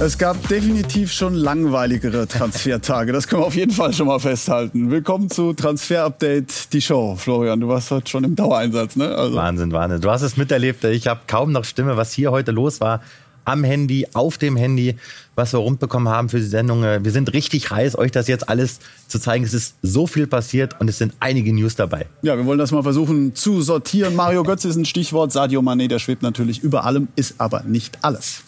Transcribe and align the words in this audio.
Es 0.00 0.16
gab 0.16 0.46
definitiv 0.46 1.12
schon 1.12 1.34
langweiligere 1.34 2.28
Transfertage. 2.28 3.10
Das 3.10 3.26
können 3.26 3.42
wir 3.42 3.46
auf 3.46 3.56
jeden 3.56 3.72
Fall 3.72 3.92
schon 3.92 4.06
mal 4.06 4.20
festhalten. 4.20 4.92
Willkommen 4.92 5.28
zu 5.28 5.54
Transfer 5.54 6.04
Update, 6.04 6.72
die 6.72 6.80
Show. 6.80 7.16
Florian, 7.16 7.58
du 7.58 7.66
warst 7.66 7.90
heute 7.90 8.08
schon 8.08 8.22
im 8.22 8.36
Dauereinsatz, 8.36 8.94
ne? 8.94 9.08
Also. 9.08 9.34
Wahnsinn, 9.34 9.72
Wahnsinn. 9.72 10.00
Du 10.00 10.08
hast 10.08 10.22
es 10.22 10.36
miterlebt. 10.36 10.84
Ich 10.84 11.08
habe 11.08 11.22
kaum 11.26 11.50
noch 11.50 11.64
Stimme, 11.64 11.96
was 11.96 12.12
hier 12.12 12.30
heute 12.30 12.52
los 12.52 12.80
war. 12.80 13.02
Am 13.44 13.64
Handy, 13.64 14.06
auf 14.12 14.38
dem 14.38 14.56
Handy, 14.56 14.94
was 15.34 15.52
wir 15.52 15.58
rund 15.58 15.80
bekommen 15.80 16.08
haben 16.08 16.28
für 16.28 16.38
die 16.38 16.44
Sendung. 16.44 16.82
Wir 16.82 17.10
sind 17.10 17.32
richtig 17.32 17.72
heiß, 17.72 17.98
euch 17.98 18.12
das 18.12 18.28
jetzt 18.28 18.48
alles 18.48 18.78
zu 19.08 19.18
zeigen. 19.18 19.42
Es 19.42 19.52
ist 19.52 19.74
so 19.82 20.06
viel 20.06 20.28
passiert 20.28 20.80
und 20.80 20.88
es 20.88 20.98
sind 20.98 21.14
einige 21.18 21.52
News 21.52 21.74
dabei. 21.74 22.06
Ja, 22.22 22.36
wir 22.36 22.46
wollen 22.46 22.60
das 22.60 22.70
mal 22.70 22.84
versuchen 22.84 23.34
zu 23.34 23.62
sortieren. 23.62 24.14
Mario 24.14 24.44
Götze 24.44 24.68
ist 24.68 24.76
ein 24.76 24.84
Stichwort. 24.84 25.32
Sadio 25.32 25.60
Mané, 25.60 25.88
der 25.88 25.98
schwebt 25.98 26.22
natürlich 26.22 26.60
über 26.60 26.84
allem, 26.84 27.08
ist 27.16 27.34
aber 27.38 27.64
nicht 27.64 27.98
alles. 28.02 28.44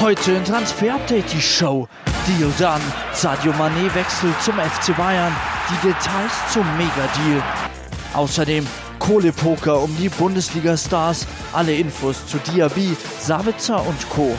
Heute 0.00 0.30
in 0.30 0.44
Transfer 0.44 0.94
Update 0.94 1.32
die 1.32 1.40
Show. 1.40 1.88
Deal 2.24 2.52
dann. 2.60 2.80
Sadio 3.12 3.50
Mané 3.54 3.92
wechselt 3.96 4.40
zum 4.42 4.54
FC 4.54 4.96
Bayern. 4.96 5.34
Die 5.68 5.88
Details 5.88 6.52
zum 6.52 6.64
Megadeal. 6.76 7.42
Außerdem 8.14 8.64
Kohlepoker 9.00 9.82
um 9.82 9.96
die 9.96 10.08
Bundesliga-Stars. 10.08 11.26
Alle 11.52 11.74
Infos 11.74 12.24
zu 12.28 12.38
Diaby, 12.38 12.96
Sabitzer 13.18 13.84
und 13.84 14.08
Co. 14.10 14.36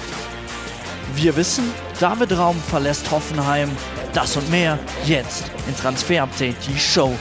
Wir 1.15 1.35
wissen, 1.35 1.65
David 1.99 2.37
Raum 2.37 2.55
verlässt 2.69 3.11
Hoffenheim. 3.11 3.69
Das 4.13 4.37
und 4.37 4.49
mehr 4.49 4.79
jetzt 5.05 5.51
in 5.67 5.75
Transfer 5.75 6.23
Update 6.23 6.55
die 6.67 6.79
Show. 6.79 7.13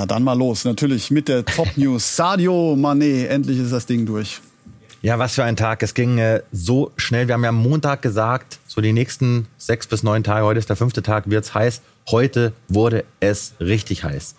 Na 0.00 0.06
dann 0.06 0.24
mal 0.24 0.32
los, 0.32 0.64
natürlich 0.64 1.10
mit 1.10 1.28
der 1.28 1.44
Top 1.44 1.76
News. 1.76 2.16
Sadio 2.16 2.74
Mané, 2.74 3.26
endlich 3.26 3.58
ist 3.58 3.70
das 3.70 3.84
Ding 3.84 4.06
durch. 4.06 4.40
Ja, 5.02 5.18
was 5.18 5.34
für 5.34 5.44
ein 5.44 5.56
Tag. 5.56 5.82
Es 5.82 5.92
ging 5.92 6.16
äh, 6.16 6.40
so 6.52 6.90
schnell. 6.96 7.28
Wir 7.28 7.34
haben 7.34 7.42
ja 7.42 7.50
am 7.50 7.62
Montag 7.62 8.00
gesagt, 8.00 8.60
so 8.66 8.80
die 8.80 8.94
nächsten 8.94 9.46
sechs 9.58 9.86
bis 9.86 10.02
neun 10.02 10.24
Tage, 10.24 10.46
heute 10.46 10.58
ist 10.58 10.70
der 10.70 10.76
fünfte 10.76 11.02
Tag, 11.02 11.28
wird's 11.28 11.52
heiß. 11.52 11.82
Heute 12.10 12.54
wurde 12.66 13.04
es 13.20 13.52
richtig 13.60 14.02
heiß. 14.02 14.36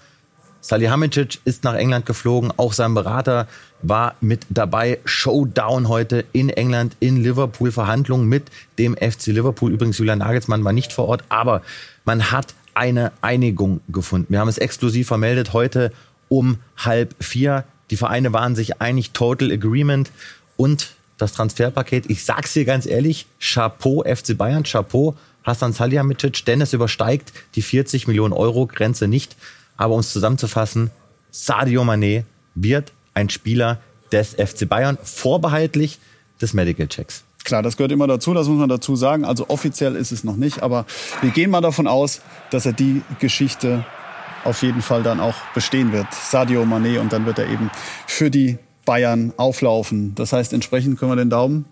Salihamidzic 0.61 1.37
ist 1.45 1.63
nach 1.63 1.75
England 1.75 2.07
geflogen, 2.07 2.51
auch 2.57 2.73
sein 2.73 2.95
Berater 2.95 3.47
war 3.83 4.15
mit 4.19 4.47
dabei. 4.49 4.97
Showdown 5.05 5.89
heute 5.89 6.25
in 6.31 6.49
England, 6.49 6.97
in 6.99 7.21
Liverpool, 7.21 7.71
Verhandlungen 7.71 8.27
mit 8.27 8.45
dem 8.79 8.95
FC 8.95 9.27
Liverpool. 9.27 9.71
Übrigens, 9.71 9.99
Julian 9.99 10.19
Nagelsmann 10.19 10.63
war 10.63 10.73
nicht 10.73 10.91
vor 10.91 11.07
Ort, 11.07 11.23
aber 11.29 11.61
man 12.03 12.31
hat 12.31 12.55
eine 12.73 13.11
Einigung 13.21 13.81
gefunden. 13.89 14.33
Wir 14.33 14.39
haben 14.39 14.47
es 14.47 14.57
exklusiv 14.57 15.07
vermeldet 15.07 15.53
heute 15.53 15.91
um 16.29 16.57
halb 16.77 17.15
vier. 17.19 17.65
Die 17.89 17.97
Vereine 17.97 18.33
waren 18.33 18.55
sich 18.55 18.81
einig, 18.81 19.11
Total 19.11 19.51
Agreement 19.51 20.11
und 20.57 20.93
das 21.17 21.33
Transferpaket. 21.33 22.09
Ich 22.09 22.23
sag's 22.23 22.53
dir 22.53 22.65
ganz 22.65 22.85
ehrlich, 22.85 23.27
Chapeau 23.39 24.03
FC 24.03 24.37
Bayern, 24.37 24.63
Chapeau 24.63 25.15
Hassan 25.43 25.73
Salihamidzic, 25.73 26.45
denn 26.45 26.61
es 26.61 26.73
übersteigt 26.73 27.33
die 27.55 27.61
40 27.61 28.07
Millionen 28.07 28.33
Euro 28.33 28.67
Grenze 28.67 29.07
nicht. 29.07 29.35
Aber 29.75 29.95
um 29.95 29.99
es 29.99 30.11
zusammenzufassen, 30.11 30.91
Sadio 31.31 31.83
Mané 31.83 32.23
wird 32.55 32.91
ein 33.13 33.29
Spieler 33.29 33.81
des 34.11 34.35
FC 34.35 34.67
Bayern 34.67 34.97
vorbehaltlich 35.03 35.99
des 36.41 36.53
Medical 36.53 36.87
Checks. 36.87 37.23
Klar, 37.43 37.63
das 37.63 37.77
gehört 37.77 37.91
immer 37.91 38.07
dazu, 38.07 38.33
das 38.33 38.47
muss 38.47 38.59
man 38.59 38.69
dazu 38.69 38.95
sagen. 38.95 39.25
Also 39.25 39.49
offiziell 39.49 39.95
ist 39.95 40.11
es 40.11 40.23
noch 40.23 40.35
nicht, 40.35 40.63
aber 40.63 40.85
wir 41.21 41.31
gehen 41.31 41.51
mal 41.51 41.61
davon 41.61 41.87
aus, 41.87 42.21
dass 42.49 42.65
er 42.65 42.73
die 42.73 43.01
Geschichte 43.19 43.85
auf 44.43 44.63
jeden 44.63 44.81
Fall 44.81 45.03
dann 45.03 45.19
auch 45.19 45.35
bestehen 45.53 45.91
wird. 45.91 46.07
Sadio 46.13 46.63
Mané 46.63 46.99
und 46.99 47.13
dann 47.13 47.25
wird 47.25 47.39
er 47.39 47.47
eben 47.47 47.69
für 48.07 48.29
die 48.29 48.57
Bayern 48.85 49.33
auflaufen. 49.37 50.15
Das 50.15 50.33
heißt, 50.33 50.53
entsprechend 50.53 50.99
können 50.99 51.11
wir 51.11 51.15
den 51.15 51.29
Daumen 51.29 51.65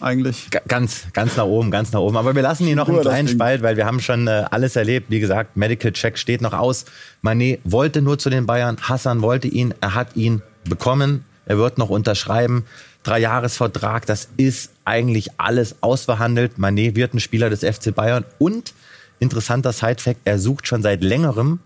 eigentlich. 0.00 0.48
Ganz, 0.68 1.06
ganz 1.12 1.36
nach 1.36 1.44
oben, 1.44 1.70
ganz 1.70 1.92
nach 1.92 2.00
oben. 2.00 2.16
Aber 2.16 2.34
wir 2.34 2.42
lassen 2.42 2.66
ihn 2.66 2.76
noch 2.76 2.88
einen 2.88 3.00
kleinen 3.00 3.28
Spalt, 3.28 3.62
weil 3.62 3.76
wir 3.76 3.86
haben 3.86 4.00
schon 4.00 4.26
äh, 4.26 4.44
alles 4.50 4.76
erlebt. 4.76 5.10
Wie 5.10 5.20
gesagt, 5.20 5.56
Medical 5.56 5.92
Check 5.92 6.18
steht 6.18 6.42
noch 6.42 6.52
aus. 6.52 6.84
Mané 7.22 7.58
wollte 7.64 8.02
nur 8.02 8.18
zu 8.18 8.28
den 8.28 8.46
Bayern. 8.46 8.76
Hassan 8.82 9.22
wollte 9.22 9.48
ihn. 9.48 9.74
Er 9.80 9.94
hat 9.94 10.16
ihn 10.16 10.42
bekommen. 10.68 11.24
Er 11.46 11.58
wird 11.58 11.78
noch 11.78 11.90
unterschreiben. 11.90 12.66
Dreijahresvertrag, 13.04 14.04
das 14.04 14.28
ist 14.36 14.72
eigentlich 14.86 15.30
alles 15.38 15.76
ausverhandelt. 15.82 16.58
Mané 16.58 16.94
wird 16.94 17.14
ein 17.14 17.20
Spieler 17.20 17.50
des 17.50 17.60
FC 17.60 17.94
Bayern 17.94 18.24
und 18.38 18.72
interessanter 19.18 19.72
Sidefact, 19.72 20.20
er 20.24 20.38
sucht 20.38 20.66
schon 20.66 20.82
seit 20.82 21.02
längerem 21.02 21.60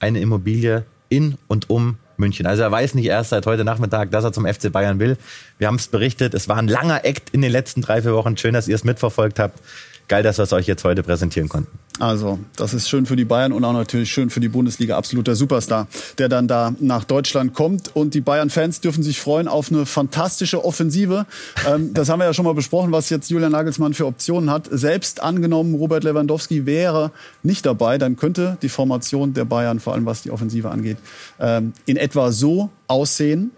eine 0.00 0.20
Immobilie 0.20 0.84
in 1.08 1.38
und 1.48 1.70
um 1.70 1.98
München. 2.16 2.46
Also 2.46 2.62
er 2.62 2.70
weiß 2.70 2.94
nicht 2.94 3.06
erst 3.06 3.30
seit 3.30 3.46
heute 3.46 3.64
Nachmittag, 3.64 4.10
dass 4.10 4.24
er 4.24 4.32
zum 4.32 4.46
FC 4.46 4.70
Bayern 4.70 4.98
will. 4.98 5.16
Wir 5.58 5.66
haben 5.66 5.76
es 5.76 5.88
berichtet, 5.88 6.34
es 6.34 6.48
war 6.48 6.56
ein 6.56 6.68
langer 6.68 7.04
Act 7.04 7.30
in 7.30 7.42
den 7.42 7.50
letzten 7.50 7.82
drei, 7.82 8.02
vier 8.02 8.14
Wochen. 8.14 8.36
Schön, 8.36 8.54
dass 8.54 8.68
ihr 8.68 8.74
es 8.74 8.84
mitverfolgt 8.84 9.38
habt 9.38 9.60
geil, 10.08 10.22
dass 10.22 10.38
wir 10.38 10.44
es 10.44 10.52
euch 10.52 10.66
jetzt 10.66 10.84
heute 10.84 11.02
präsentieren 11.02 11.48
konnten. 11.48 11.78
Also, 12.00 12.40
das 12.56 12.74
ist 12.74 12.88
schön 12.88 13.06
für 13.06 13.14
die 13.14 13.24
Bayern 13.24 13.52
und 13.52 13.62
auch 13.64 13.72
natürlich 13.72 14.10
schön 14.10 14.28
für 14.28 14.40
die 14.40 14.48
Bundesliga. 14.48 14.96
Absoluter 14.96 15.36
Superstar, 15.36 15.86
der 16.18 16.28
dann 16.28 16.48
da 16.48 16.74
nach 16.80 17.04
Deutschland 17.04 17.54
kommt. 17.54 17.94
Und 17.94 18.14
die 18.14 18.20
Bayern-Fans 18.20 18.80
dürfen 18.80 19.04
sich 19.04 19.20
freuen 19.20 19.46
auf 19.46 19.70
eine 19.70 19.86
fantastische 19.86 20.64
Offensive. 20.64 21.24
Ähm, 21.68 21.94
das 21.94 22.08
haben 22.08 22.18
wir 22.18 22.26
ja 22.26 22.34
schon 22.34 22.46
mal 22.46 22.54
besprochen, 22.54 22.90
was 22.90 23.10
jetzt 23.10 23.30
Julian 23.30 23.52
Nagelsmann 23.52 23.94
für 23.94 24.06
Optionen 24.06 24.50
hat. 24.50 24.68
Selbst 24.72 25.22
angenommen, 25.22 25.74
Robert 25.74 26.02
Lewandowski 26.02 26.66
wäre 26.66 27.12
nicht 27.44 27.64
dabei, 27.64 27.96
dann 27.96 28.16
könnte 28.16 28.58
die 28.60 28.68
Formation 28.68 29.32
der 29.32 29.44
Bayern, 29.44 29.78
vor 29.78 29.92
allem 29.94 30.04
was 30.04 30.22
die 30.22 30.32
Offensive 30.32 30.70
angeht, 30.70 30.98
ähm, 31.38 31.74
in 31.86 31.96
etwa 31.96 32.32
so 32.32 32.70
aussehen. 32.88 33.52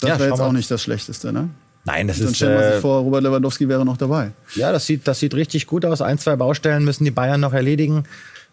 Das 0.00 0.08
ja, 0.08 0.18
wäre 0.18 0.30
jetzt 0.30 0.40
auch 0.40 0.52
nicht 0.52 0.70
das 0.70 0.82
Schlechteste, 0.82 1.32
ne? 1.32 1.50
Nein, 1.84 2.08
das 2.08 2.18
Dann 2.18 2.28
ist. 2.28 2.36
Stellen 2.36 2.58
wir 2.58 2.74
äh, 2.76 2.80
vor, 2.80 3.02
Robert 3.02 3.22
Lewandowski 3.22 3.68
wäre 3.68 3.84
noch 3.84 3.96
dabei. 3.96 4.32
Ja, 4.54 4.72
das 4.72 4.86
sieht, 4.86 5.06
das 5.06 5.20
sieht 5.20 5.34
richtig 5.34 5.66
gut 5.66 5.84
aus. 5.84 6.00
Ein, 6.00 6.18
zwei 6.18 6.36
Baustellen 6.36 6.84
müssen 6.84 7.04
die 7.04 7.10
Bayern 7.10 7.40
noch 7.40 7.52
erledigen. 7.52 8.04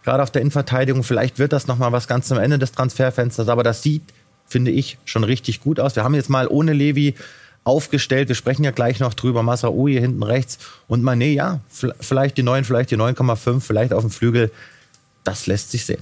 Gerade 0.03 0.23
auf 0.23 0.31
der 0.31 0.41
Innenverteidigung. 0.41 1.03
Vielleicht 1.03 1.39
wird 1.39 1.53
das 1.53 1.67
noch 1.67 1.77
mal 1.77 1.91
was 1.91 2.07
ganz 2.07 2.27
zum 2.27 2.37
Ende 2.37 2.59
des 2.59 2.73
Transferfensters. 2.73 3.47
Aber 3.47 3.63
das 3.63 3.83
sieht, 3.83 4.03
finde 4.47 4.71
ich, 4.71 4.97
schon 5.05 5.23
richtig 5.23 5.61
gut 5.61 5.79
aus. 5.79 5.95
Wir 5.95 6.03
haben 6.03 6.15
jetzt 6.15 6.29
mal 6.29 6.47
ohne 6.47 6.73
Levi 6.73 7.15
aufgestellt. 7.63 8.27
Wir 8.27 8.35
sprechen 8.35 8.63
ja 8.63 8.71
gleich 8.71 8.99
noch 8.99 9.13
drüber. 9.13 9.43
Masraoui 9.43 9.93
hier 9.93 10.01
hinten 10.01 10.23
rechts. 10.23 10.57
Und 10.87 11.03
Mané, 11.03 11.33
ja, 11.33 11.61
vielleicht 11.69 12.37
die 12.37 12.43
9, 12.43 12.65
vielleicht 12.65 12.91
die 12.91 12.97
9,5, 12.97 13.61
vielleicht 13.61 13.93
auf 13.93 14.01
dem 14.01 14.11
Flügel. 14.11 14.51
Das 15.23 15.47
lässt 15.47 15.71
sich 15.71 15.85
sehen. 15.85 16.01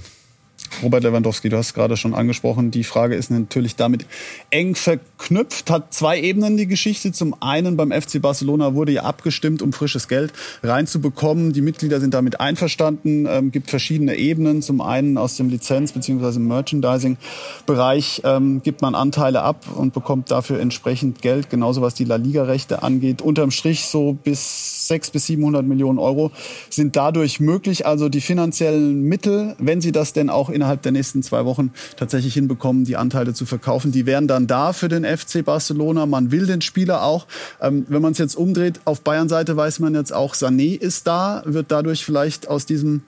Robert 0.81 1.03
Lewandowski, 1.03 1.49
du 1.49 1.57
hast 1.57 1.73
gerade 1.73 1.97
schon 1.97 2.13
angesprochen, 2.13 2.71
die 2.71 2.83
Frage 2.83 3.15
ist 3.15 3.29
natürlich 3.29 3.75
damit 3.75 4.05
eng 4.49 4.75
verknüpft, 4.75 5.69
hat 5.69 5.93
zwei 5.93 6.19
Ebenen 6.19 6.57
die 6.57 6.67
Geschichte. 6.67 7.11
Zum 7.11 7.35
einen 7.41 7.77
beim 7.77 7.91
FC 7.91 8.21
Barcelona 8.21 8.73
wurde 8.73 8.93
ja 8.93 9.03
abgestimmt, 9.03 9.61
um 9.61 9.73
frisches 9.73 10.07
Geld 10.07 10.33
reinzubekommen. 10.63 11.53
Die 11.53 11.61
Mitglieder 11.61 11.99
sind 11.99 12.13
damit 12.13 12.39
einverstanden, 12.39 13.27
ähm, 13.29 13.51
gibt 13.51 13.69
verschiedene 13.69 14.15
Ebenen. 14.15 14.61
Zum 14.61 14.81
einen 14.81 15.17
aus 15.17 15.35
dem 15.35 15.49
Lizenz- 15.49 15.91
bzw. 15.91 16.39
Merchandising-Bereich 16.39 18.21
ähm, 18.23 18.61
gibt 18.63 18.81
man 18.81 18.95
Anteile 18.95 19.41
ab 19.41 19.65
und 19.75 19.93
bekommt 19.93 20.31
dafür 20.31 20.59
entsprechend 20.59 21.21
Geld, 21.21 21.49
genauso 21.49 21.81
was 21.81 21.93
die 21.93 22.05
La 22.05 22.15
Liga-Rechte 22.15 22.83
angeht. 22.83 23.21
Unterm 23.21 23.51
Strich 23.51 23.85
so 23.85 24.13
bis 24.13 24.87
600 24.87 25.09
bis 25.11 25.25
700 25.27 25.65
Millionen 25.65 25.99
Euro 25.99 26.31
sind 26.69 26.95
dadurch 26.95 27.39
möglich. 27.39 27.85
Also 27.85 28.09
die 28.09 28.21
finanziellen 28.21 29.03
Mittel, 29.03 29.55
wenn 29.59 29.81
sie 29.81 29.91
das 29.91 30.13
denn 30.13 30.29
auch 30.29 30.49
innerhalb 30.49 30.68
der 30.77 30.91
nächsten 30.91 31.23
zwei 31.23 31.45
Wochen 31.45 31.71
tatsächlich 31.97 32.33
hinbekommen, 32.33 32.85
die 32.85 32.97
Anteile 32.97 33.33
zu 33.33 33.45
verkaufen. 33.45 33.91
Die 33.91 34.05
wären 34.05 34.27
dann 34.27 34.47
da 34.47 34.73
für 34.73 34.89
den 34.89 35.05
FC 35.05 35.43
Barcelona. 35.43 36.05
Man 36.05 36.31
will 36.31 36.45
den 36.45 36.61
Spieler 36.61 37.03
auch. 37.03 37.27
Ähm, 37.61 37.85
wenn 37.89 38.01
man 38.01 38.13
es 38.13 38.17
jetzt 38.17 38.35
umdreht, 38.35 38.79
auf 38.85 39.01
Bayern-Seite 39.01 39.55
weiß 39.55 39.79
man 39.79 39.95
jetzt 39.95 40.13
auch, 40.13 40.35
Sané 40.35 40.79
ist 40.79 41.07
da, 41.07 41.43
wird 41.45 41.71
dadurch 41.71 42.05
vielleicht 42.05 42.47
aus 42.47 42.65
diesem 42.65 43.01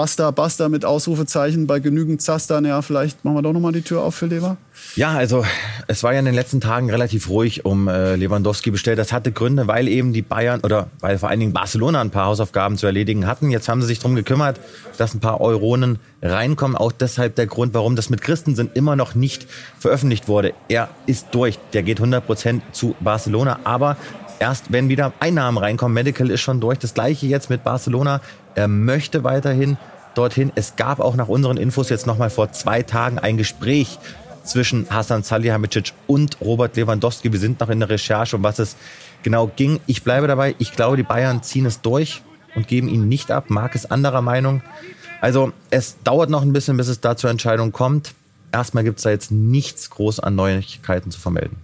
Basta, 0.00 0.30
Basta 0.30 0.70
mit 0.70 0.86
Ausrufezeichen 0.86 1.66
bei 1.66 1.78
genügend 1.78 2.22
Zaster. 2.22 2.62
Ja, 2.62 2.80
vielleicht 2.80 3.22
machen 3.22 3.36
wir 3.36 3.42
doch 3.42 3.52
nochmal 3.52 3.72
die 3.72 3.82
Tür 3.82 4.00
auf 4.00 4.14
für 4.14 4.24
Lever. 4.24 4.56
Ja, 4.96 5.10
also 5.10 5.44
es 5.88 6.02
war 6.02 6.14
ja 6.14 6.20
in 6.20 6.24
den 6.24 6.34
letzten 6.34 6.62
Tagen 6.62 6.88
relativ 6.88 7.28
ruhig 7.28 7.66
um 7.66 7.86
äh, 7.86 8.16
Lewandowski 8.16 8.70
bestellt. 8.70 8.98
Das 8.98 9.12
hatte 9.12 9.30
Gründe, 9.30 9.66
weil 9.66 9.88
eben 9.88 10.14
die 10.14 10.22
Bayern 10.22 10.60
oder 10.62 10.86
weil 11.00 11.18
vor 11.18 11.28
allen 11.28 11.40
Dingen 11.40 11.52
Barcelona 11.52 12.00
ein 12.00 12.08
paar 12.08 12.24
Hausaufgaben 12.24 12.78
zu 12.78 12.86
erledigen 12.86 13.26
hatten. 13.26 13.50
Jetzt 13.50 13.68
haben 13.68 13.82
sie 13.82 13.88
sich 13.88 13.98
darum 13.98 14.14
gekümmert, 14.16 14.58
dass 14.96 15.12
ein 15.12 15.20
paar 15.20 15.42
Euronen 15.42 15.98
reinkommen. 16.22 16.78
Auch 16.78 16.92
deshalb 16.92 17.34
der 17.34 17.46
Grund, 17.46 17.74
warum 17.74 17.94
das 17.94 18.08
mit 18.08 18.22
Christensen 18.22 18.70
immer 18.72 18.96
noch 18.96 19.14
nicht 19.14 19.46
veröffentlicht 19.78 20.28
wurde. 20.28 20.54
Er 20.68 20.88
ist 21.04 21.26
durch. 21.32 21.58
Der 21.74 21.82
geht 21.82 21.98
100 21.98 22.24
Prozent 22.24 22.62
zu 22.72 22.96
Barcelona. 23.00 23.60
Aber 23.64 23.98
erst 24.40 24.72
wenn 24.72 24.88
wieder 24.88 25.12
Einnahmen 25.20 25.58
reinkommen. 25.58 25.94
Medical 25.94 26.30
ist 26.30 26.40
schon 26.40 26.60
durch. 26.60 26.78
Das 26.78 26.94
gleiche 26.94 27.26
jetzt 27.26 27.50
mit 27.50 27.62
Barcelona. 27.62 28.20
Er 28.54 28.68
möchte 28.68 29.24
weiterhin 29.24 29.76
dorthin. 30.14 30.52
Es 30.54 30.76
gab 30.76 31.00
auch 31.00 31.16
nach 31.16 31.28
unseren 31.28 31.56
Infos 31.56 31.88
jetzt 31.88 32.06
nochmal 32.06 32.30
vor 32.30 32.52
zwei 32.52 32.82
Tagen 32.82 33.18
ein 33.18 33.36
Gespräch 33.36 33.98
zwischen 34.44 34.88
Hasan 34.90 35.22
Salihamidzic 35.22 35.92
und 36.06 36.40
Robert 36.40 36.76
Lewandowski. 36.76 37.32
Wir 37.32 37.38
sind 37.38 37.60
noch 37.60 37.68
in 37.68 37.80
der 37.80 37.90
Recherche, 37.90 38.36
um 38.36 38.42
was 38.42 38.58
es 38.58 38.76
genau 39.22 39.50
ging. 39.54 39.80
Ich 39.86 40.02
bleibe 40.02 40.26
dabei. 40.26 40.54
Ich 40.58 40.72
glaube, 40.72 40.96
die 40.96 41.02
Bayern 41.02 41.42
ziehen 41.42 41.66
es 41.66 41.80
durch. 41.80 42.22
und 42.54 42.66
geben 42.66 42.88
ihn 42.88 43.08
nicht 43.08 43.30
ab. 43.30 43.44
Marc 43.48 43.76
ist 43.76 43.92
anderer 43.92 44.22
Meinung. 44.22 44.62
Also 45.20 45.52
es 45.70 46.02
dauert 46.02 46.30
noch 46.30 46.42
ein 46.42 46.52
bisschen, 46.52 46.76
bis 46.76 46.88
es 46.88 47.00
da 47.00 47.16
zur 47.16 47.30
Entscheidung 47.30 47.72
kommt. 47.72 48.14
Erstmal 48.52 48.84
gibt 48.84 48.98
es 48.98 49.04
da 49.04 49.10
jetzt 49.10 49.30
nichts 49.30 49.90
groß 49.90 50.20
an 50.20 50.34
Neuigkeiten 50.34 51.10
zu 51.10 51.20
vermelden. 51.20 51.58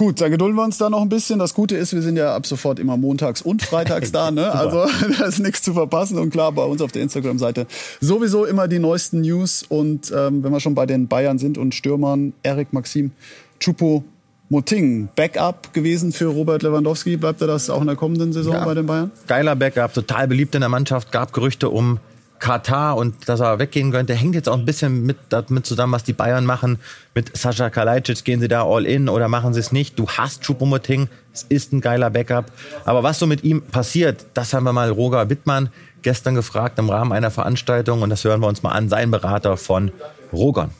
Gut, 0.00 0.18
dann 0.22 0.30
gedulden 0.30 0.56
wir 0.56 0.64
uns 0.64 0.78
da 0.78 0.88
noch 0.88 1.02
ein 1.02 1.10
bisschen. 1.10 1.38
Das 1.38 1.52
Gute 1.52 1.76
ist, 1.76 1.92
wir 1.92 2.00
sind 2.00 2.16
ja 2.16 2.34
ab 2.34 2.46
sofort 2.46 2.78
immer 2.78 2.96
montags 2.96 3.42
und 3.42 3.60
freitags 3.60 4.10
da. 4.10 4.30
Ne? 4.30 4.50
Also 4.60 4.86
da 5.18 5.26
ist 5.26 5.40
nichts 5.40 5.60
zu 5.60 5.74
verpassen. 5.74 6.16
Und 6.16 6.30
klar, 6.30 6.52
bei 6.52 6.64
uns 6.64 6.80
auf 6.80 6.90
der 6.90 7.02
Instagram-Seite 7.02 7.66
sowieso 8.00 8.46
immer 8.46 8.66
die 8.66 8.78
neuesten 8.78 9.20
News. 9.20 9.62
Und 9.62 10.10
ähm, 10.10 10.42
wenn 10.42 10.52
wir 10.52 10.60
schon 10.60 10.74
bei 10.74 10.86
den 10.86 11.06
Bayern 11.06 11.38
sind 11.38 11.58
und 11.58 11.74
Stürmern, 11.74 12.32
Erik 12.42 12.72
Maxim 12.72 13.10
Chupo 13.58 14.02
Moting, 14.48 15.10
Backup 15.14 15.74
gewesen 15.74 16.12
für 16.12 16.28
Robert 16.28 16.62
Lewandowski. 16.62 17.18
Bleibt 17.18 17.42
er 17.42 17.48
das 17.48 17.68
auch 17.68 17.82
in 17.82 17.86
der 17.86 17.96
kommenden 17.96 18.32
Saison 18.32 18.54
ja, 18.54 18.64
bei 18.64 18.72
den 18.72 18.86
Bayern? 18.86 19.10
Geiler 19.26 19.54
Backup, 19.54 19.92
total 19.92 20.28
beliebt 20.28 20.54
in 20.54 20.62
der 20.62 20.70
Mannschaft. 20.70 21.12
Gab 21.12 21.34
Gerüchte 21.34 21.68
um 21.68 22.00
Katar 22.40 22.96
und 22.96 23.28
dass 23.28 23.40
er 23.40 23.58
weggehen 23.58 23.92
könnte, 23.92 24.14
hängt 24.14 24.34
jetzt 24.34 24.48
auch 24.48 24.58
ein 24.58 24.64
bisschen 24.64 25.04
mit 25.04 25.18
damit 25.28 25.66
zusammen, 25.66 25.92
was 25.92 26.04
die 26.04 26.14
Bayern 26.14 26.46
machen. 26.46 26.78
Mit 27.14 27.36
Sascha 27.36 27.70
Kalajdzic 27.70 28.24
gehen 28.24 28.40
sie 28.40 28.48
da 28.48 28.64
all 28.64 28.86
in 28.86 29.08
oder 29.08 29.28
machen 29.28 29.54
sie 29.54 29.60
es 29.60 29.72
nicht. 29.72 29.98
Du 29.98 30.08
hast 30.08 30.42
Choupo-Moting, 30.44 31.08
es 31.32 31.44
ist 31.44 31.72
ein 31.72 31.80
geiler 31.80 32.10
Backup. 32.10 32.46
Aber 32.84 33.02
was 33.02 33.18
so 33.18 33.26
mit 33.26 33.44
ihm 33.44 33.62
passiert, 33.62 34.26
das 34.34 34.54
haben 34.54 34.64
wir 34.64 34.72
mal 34.72 34.90
Roger 34.90 35.28
Wittmann 35.28 35.68
gestern 36.02 36.34
gefragt 36.34 36.78
im 36.78 36.88
Rahmen 36.88 37.12
einer 37.12 37.30
Veranstaltung 37.30 38.02
und 38.02 38.10
das 38.10 38.24
hören 38.24 38.40
wir 38.40 38.48
uns 38.48 38.62
mal 38.62 38.72
an, 38.72 38.88
sein 38.88 39.10
Berater 39.10 39.56
von 39.58 39.92
Rogon. 40.32 40.70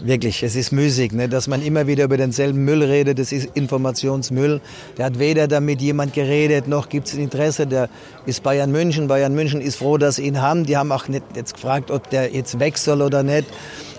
Wirklich, 0.00 0.42
es 0.42 0.56
ist 0.56 0.72
müßig, 0.72 1.12
ne, 1.12 1.28
dass 1.28 1.46
man 1.46 1.62
immer 1.62 1.86
wieder 1.86 2.04
über 2.04 2.16
denselben 2.16 2.64
Müll 2.64 2.82
redet. 2.82 3.18
Das 3.18 3.30
ist 3.30 3.50
Informationsmüll. 3.54 4.60
Der 4.98 5.06
hat 5.06 5.18
weder 5.18 5.46
damit 5.46 5.80
jemand 5.80 6.12
geredet, 6.12 6.66
noch 6.66 6.88
gibt 6.88 7.06
es 7.08 7.14
Interesse. 7.14 7.66
Der 7.68 7.88
ist 8.26 8.42
Bayern 8.42 8.72
München. 8.72 9.06
Bayern 9.06 9.34
München 9.34 9.60
ist 9.60 9.76
froh, 9.76 9.98
dass 9.98 10.16
sie 10.16 10.26
ihn 10.26 10.40
haben. 10.40 10.64
Die 10.64 10.76
haben 10.76 10.90
auch 10.90 11.06
nicht 11.06 11.22
jetzt 11.36 11.54
gefragt, 11.54 11.92
ob 11.92 12.10
der 12.10 12.32
jetzt 12.32 12.58
weg 12.58 12.78
soll 12.78 13.00
oder 13.00 13.22
nicht. 13.22 13.44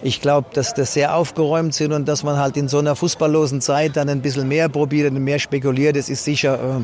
Ich 0.01 0.19
glaube, 0.19 0.47
dass 0.53 0.73
das 0.73 0.93
sehr 0.93 1.15
aufgeräumt 1.15 1.73
sind 1.73 1.93
und 1.93 2.05
dass 2.07 2.23
man 2.23 2.37
halt 2.37 2.57
in 2.57 2.67
so 2.67 2.79
einer 2.79 2.97
fußballlosen 2.97 3.61
Zeit 3.61 3.95
dann 3.95 4.09
ein 4.09 4.21
bisschen 4.21 4.49
mehr 4.49 4.67
probiert 4.67 5.09
und 5.09 5.23
mehr 5.23 5.39
spekuliert. 5.39 5.95
Das 5.95 6.09
ist 6.09 6.25
sicher 6.25 6.83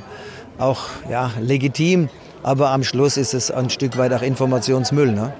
äh, 0.57 0.62
auch 0.62 0.83
ja, 1.09 1.31
legitim. 1.41 2.07
Aber 2.41 2.69
am 2.69 2.83
Schluss 2.83 3.17
ist 3.17 3.33
es 3.33 3.51
ein 3.51 3.69
Stück 3.69 3.97
weit 3.97 4.13
auch 4.13 4.21
Informationsmüll. 4.21 5.12
Ne? 5.12 5.33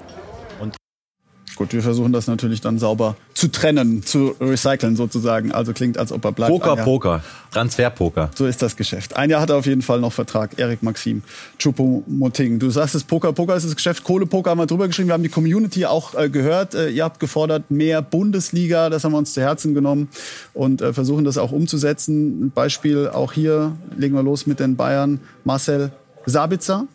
Gut, 1.60 1.74
wir 1.74 1.82
versuchen 1.82 2.10
das 2.10 2.26
natürlich 2.26 2.62
dann 2.62 2.78
sauber 2.78 3.16
zu 3.34 3.48
trennen, 3.48 4.02
zu 4.02 4.34
recyceln 4.40 4.96
sozusagen. 4.96 5.52
Also 5.52 5.74
klingt, 5.74 5.98
als 5.98 6.10
ob 6.10 6.24
er 6.24 6.32
bleibt. 6.32 6.50
Poker, 6.50 6.74
Poker, 6.74 7.22
Transferpoker. 7.50 8.30
So 8.34 8.46
ist 8.46 8.62
das 8.62 8.76
Geschäft. 8.76 9.14
Ein 9.14 9.28
Jahr 9.28 9.42
hat 9.42 9.50
er 9.50 9.56
auf 9.56 9.66
jeden 9.66 9.82
Fall 9.82 10.00
noch 10.00 10.14
Vertrag. 10.14 10.58
Erik 10.58 10.82
Maxim, 10.82 11.22
Chupo-Moting. 11.58 12.60
Du 12.60 12.70
sagst 12.70 12.94
es, 12.94 13.04
Poker, 13.04 13.34
Poker 13.34 13.56
ist 13.56 13.66
das 13.66 13.76
Geschäft. 13.76 14.04
Kohlepoker 14.04 14.48
haben 14.48 14.56
wir 14.56 14.64
drüber 14.64 14.86
geschrieben. 14.86 15.10
Wir 15.10 15.12
haben 15.12 15.22
die 15.22 15.28
Community 15.28 15.84
auch 15.84 16.14
äh, 16.14 16.30
gehört. 16.30 16.74
Äh, 16.74 16.88
ihr 16.88 17.04
habt 17.04 17.20
gefordert, 17.20 17.70
mehr 17.70 18.00
Bundesliga. 18.00 18.88
Das 18.88 19.04
haben 19.04 19.12
wir 19.12 19.18
uns 19.18 19.34
zu 19.34 19.42
Herzen 19.42 19.74
genommen 19.74 20.08
und 20.54 20.80
äh, 20.80 20.94
versuchen 20.94 21.26
das 21.26 21.36
auch 21.36 21.52
umzusetzen. 21.52 22.46
Ein 22.46 22.50
Beispiel 22.52 23.08
auch 23.08 23.34
hier. 23.34 23.76
Legen 23.98 24.14
wir 24.14 24.22
los 24.22 24.46
mit 24.46 24.60
den 24.60 24.76
Bayern. 24.76 25.20
Marcel 25.44 25.92
Sabitzer 26.24 26.86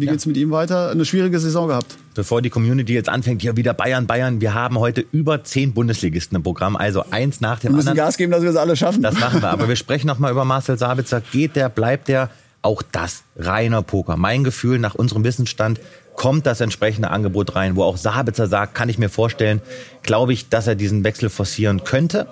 wie 0.00 0.06
ja. 0.06 0.12
geht's 0.12 0.26
mit 0.26 0.36
ihm 0.36 0.50
weiter? 0.50 0.90
Eine 0.90 1.04
schwierige 1.04 1.38
Saison 1.38 1.68
gehabt. 1.68 1.96
Bevor 2.14 2.42
die 2.42 2.50
Community 2.50 2.94
jetzt 2.94 3.08
anfängt, 3.08 3.42
hier 3.42 3.56
wieder 3.56 3.74
Bayern, 3.74 4.06
Bayern, 4.06 4.40
wir 4.40 4.54
haben 4.54 4.78
heute 4.78 5.04
über 5.12 5.44
zehn 5.44 5.72
Bundesligisten 5.72 6.36
im 6.36 6.42
Programm, 6.42 6.76
also 6.76 7.04
eins 7.10 7.40
nach 7.40 7.60
dem 7.60 7.72
wir 7.72 7.76
müssen 7.76 7.88
anderen. 7.90 8.06
Gas 8.06 8.16
geben, 8.16 8.32
dass 8.32 8.42
wir 8.42 8.50
es 8.50 8.56
alle 8.56 8.76
schaffen. 8.76 9.02
Das 9.02 9.18
machen 9.18 9.42
wir, 9.42 9.50
aber 9.50 9.68
wir 9.68 9.76
sprechen 9.76 10.06
noch 10.06 10.18
mal 10.18 10.30
über 10.30 10.44
Marcel 10.44 10.78
Sabitzer. 10.78 11.20
Geht 11.20 11.56
der, 11.56 11.68
bleibt 11.68 12.08
der? 12.08 12.30
Auch 12.62 12.82
das 12.82 13.22
reiner 13.36 13.82
Poker. 13.82 14.16
Mein 14.16 14.44
Gefühl 14.44 14.78
nach 14.78 14.94
unserem 14.94 15.24
Wissensstand 15.24 15.80
kommt 16.14 16.44
das 16.44 16.60
entsprechende 16.60 17.10
Angebot 17.10 17.56
rein, 17.56 17.76
wo 17.76 17.84
auch 17.84 17.96
Sabitzer 17.96 18.46
sagt, 18.46 18.74
kann 18.74 18.88
ich 18.90 18.98
mir 18.98 19.08
vorstellen, 19.08 19.62
glaube 20.02 20.32
ich, 20.34 20.48
dass 20.50 20.66
er 20.66 20.74
diesen 20.74 21.04
Wechsel 21.04 21.30
forcieren 21.30 21.84
könnte. 21.84 22.26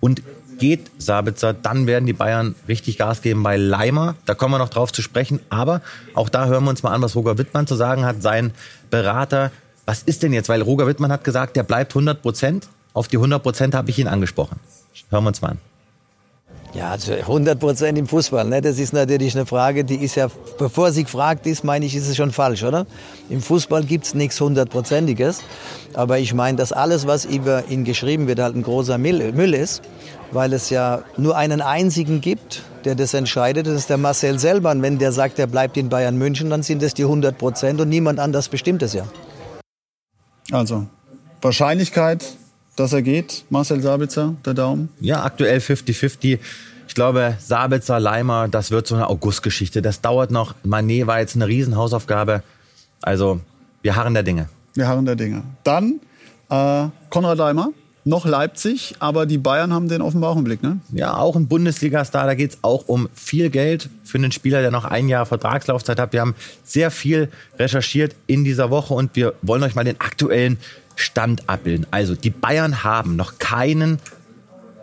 Und 0.00 0.22
geht 0.58 0.90
Sabitzer, 0.98 1.52
dann 1.52 1.86
werden 1.86 2.06
die 2.06 2.12
Bayern 2.12 2.54
richtig 2.68 2.98
Gas 2.98 3.22
geben 3.22 3.42
bei 3.42 3.56
Leimer. 3.56 4.14
Da 4.24 4.34
kommen 4.34 4.54
wir 4.54 4.58
noch 4.58 4.68
drauf 4.68 4.92
zu 4.92 5.02
sprechen. 5.02 5.40
Aber 5.50 5.82
auch 6.14 6.28
da 6.28 6.46
hören 6.46 6.64
wir 6.64 6.70
uns 6.70 6.82
mal 6.82 6.92
an, 6.92 7.02
was 7.02 7.16
Roger 7.16 7.38
Wittmann 7.38 7.66
zu 7.66 7.74
sagen 7.74 8.04
hat, 8.04 8.22
sein 8.22 8.52
Berater. 8.90 9.52
Was 9.84 10.02
ist 10.02 10.22
denn 10.22 10.32
jetzt? 10.32 10.48
Weil 10.48 10.62
Roger 10.62 10.86
Wittmann 10.86 11.12
hat 11.12 11.24
gesagt, 11.24 11.56
der 11.56 11.62
bleibt 11.62 11.92
100 11.92 12.22
Prozent. 12.22 12.68
Auf 12.92 13.08
die 13.08 13.16
100 13.16 13.42
Prozent 13.42 13.74
habe 13.74 13.90
ich 13.90 13.98
ihn 13.98 14.08
angesprochen. 14.08 14.58
Hören 15.10 15.24
wir 15.24 15.28
uns 15.28 15.42
mal 15.42 15.50
an. 15.50 15.58
Ja, 16.74 16.90
also 16.90 17.12
100 17.12 17.58
Prozent 17.58 17.96
im 17.96 18.06
Fußball. 18.06 18.44
Ne? 18.44 18.60
Das 18.60 18.78
ist 18.78 18.92
natürlich 18.92 19.34
eine 19.34 19.46
Frage, 19.46 19.84
die 19.84 19.96
ist 19.96 20.14
ja, 20.14 20.28
bevor 20.58 20.92
sie 20.92 21.04
gefragt 21.04 21.46
ist, 21.46 21.64
meine 21.64 21.86
ich, 21.86 21.94
ist 21.94 22.06
es 22.06 22.16
schon 22.16 22.32
falsch, 22.32 22.64
oder? 22.64 22.86
Im 23.30 23.40
Fußball 23.40 23.82
gibt 23.84 24.04
es 24.04 24.14
nichts 24.14 24.38
hundertprozentiges. 24.40 25.42
Aber 25.94 26.18
ich 26.18 26.34
meine, 26.34 26.58
dass 26.58 26.72
alles, 26.72 27.06
was 27.06 27.24
über 27.24 27.64
ihn 27.68 27.84
geschrieben 27.84 28.26
wird, 28.26 28.40
halt 28.40 28.56
ein 28.56 28.62
großer 28.62 28.98
Müll 28.98 29.54
ist 29.54 29.82
weil 30.32 30.52
es 30.52 30.70
ja 30.70 31.02
nur 31.16 31.36
einen 31.36 31.60
einzigen 31.60 32.20
gibt, 32.20 32.62
der 32.84 32.94
das 32.94 33.14
entscheidet. 33.14 33.66
Das 33.66 33.74
ist 33.74 33.90
der 33.90 33.98
Marcel 33.98 34.38
selber. 34.38 34.70
Und 34.70 34.82
wenn 34.82 34.98
der 34.98 35.12
sagt, 35.12 35.38
er 35.38 35.46
bleibt 35.46 35.76
in 35.76 35.88
Bayern 35.88 36.16
München, 36.16 36.50
dann 36.50 36.62
sind 36.62 36.82
es 36.82 36.94
die 36.94 37.04
100 37.04 37.36
Prozent 37.36 37.80
und 37.80 37.88
niemand 37.88 38.18
anders 38.18 38.48
bestimmt 38.48 38.82
es 38.82 38.92
ja. 38.92 39.06
Also, 40.52 40.86
Wahrscheinlichkeit, 41.42 42.24
dass 42.76 42.92
er 42.92 43.02
geht, 43.02 43.44
Marcel 43.50 43.80
Sabitzer, 43.80 44.34
der 44.44 44.54
Daumen? 44.54 44.90
Ja, 45.00 45.24
aktuell 45.24 45.58
50-50. 45.58 46.38
Ich 46.88 46.94
glaube, 46.94 47.36
Sabitzer, 47.40 47.98
Leimer, 47.98 48.48
das 48.48 48.70
wird 48.70 48.86
so 48.86 48.94
eine 48.94 49.08
Augustgeschichte. 49.08 49.82
Das 49.82 50.00
dauert 50.00 50.30
noch. 50.30 50.54
Manet 50.62 51.06
war 51.06 51.18
jetzt 51.18 51.34
eine 51.34 51.48
Riesenhausaufgabe. 51.48 52.42
Also, 53.02 53.40
wir 53.82 53.96
harren 53.96 54.14
der 54.14 54.22
Dinge. 54.22 54.48
Wir 54.74 54.86
harren 54.86 55.06
der 55.06 55.16
Dinge. 55.16 55.42
Dann 55.64 56.00
äh, 56.50 56.86
Konrad 57.10 57.38
Leimer 57.38 57.70
noch 58.06 58.24
Leipzig, 58.24 58.94
aber 59.00 59.26
die 59.26 59.36
Bayern 59.36 59.72
haben 59.72 59.88
den 59.88 60.00
offenbar 60.00 60.30
auch 60.30 60.36
im 60.36 60.44
Blick, 60.44 60.62
ne? 60.62 60.78
Ja, 60.92 61.16
auch 61.16 61.34
ein 61.34 61.48
Bundesliga-Star. 61.48 62.26
Da 62.26 62.34
geht 62.34 62.52
es 62.52 62.58
auch 62.62 62.86
um 62.86 63.08
viel 63.14 63.50
Geld 63.50 63.90
für 64.04 64.18
einen 64.18 64.30
Spieler, 64.30 64.60
der 64.60 64.70
noch 64.70 64.84
ein 64.84 65.08
Jahr 65.08 65.26
Vertragslaufzeit 65.26 65.98
hat. 65.98 66.12
Wir 66.12 66.20
haben 66.20 66.36
sehr 66.62 66.92
viel 66.92 67.30
recherchiert 67.58 68.14
in 68.28 68.44
dieser 68.44 68.70
Woche 68.70 68.94
und 68.94 69.16
wir 69.16 69.34
wollen 69.42 69.64
euch 69.64 69.74
mal 69.74 69.84
den 69.84 70.00
aktuellen 70.00 70.58
Stand 70.96 71.48
abbilden. 71.48 71.86
Also, 71.92 72.16
die 72.16 72.30
Bayern 72.30 72.82
haben 72.82 73.14
noch 73.14 73.38
keinen 73.38 74.00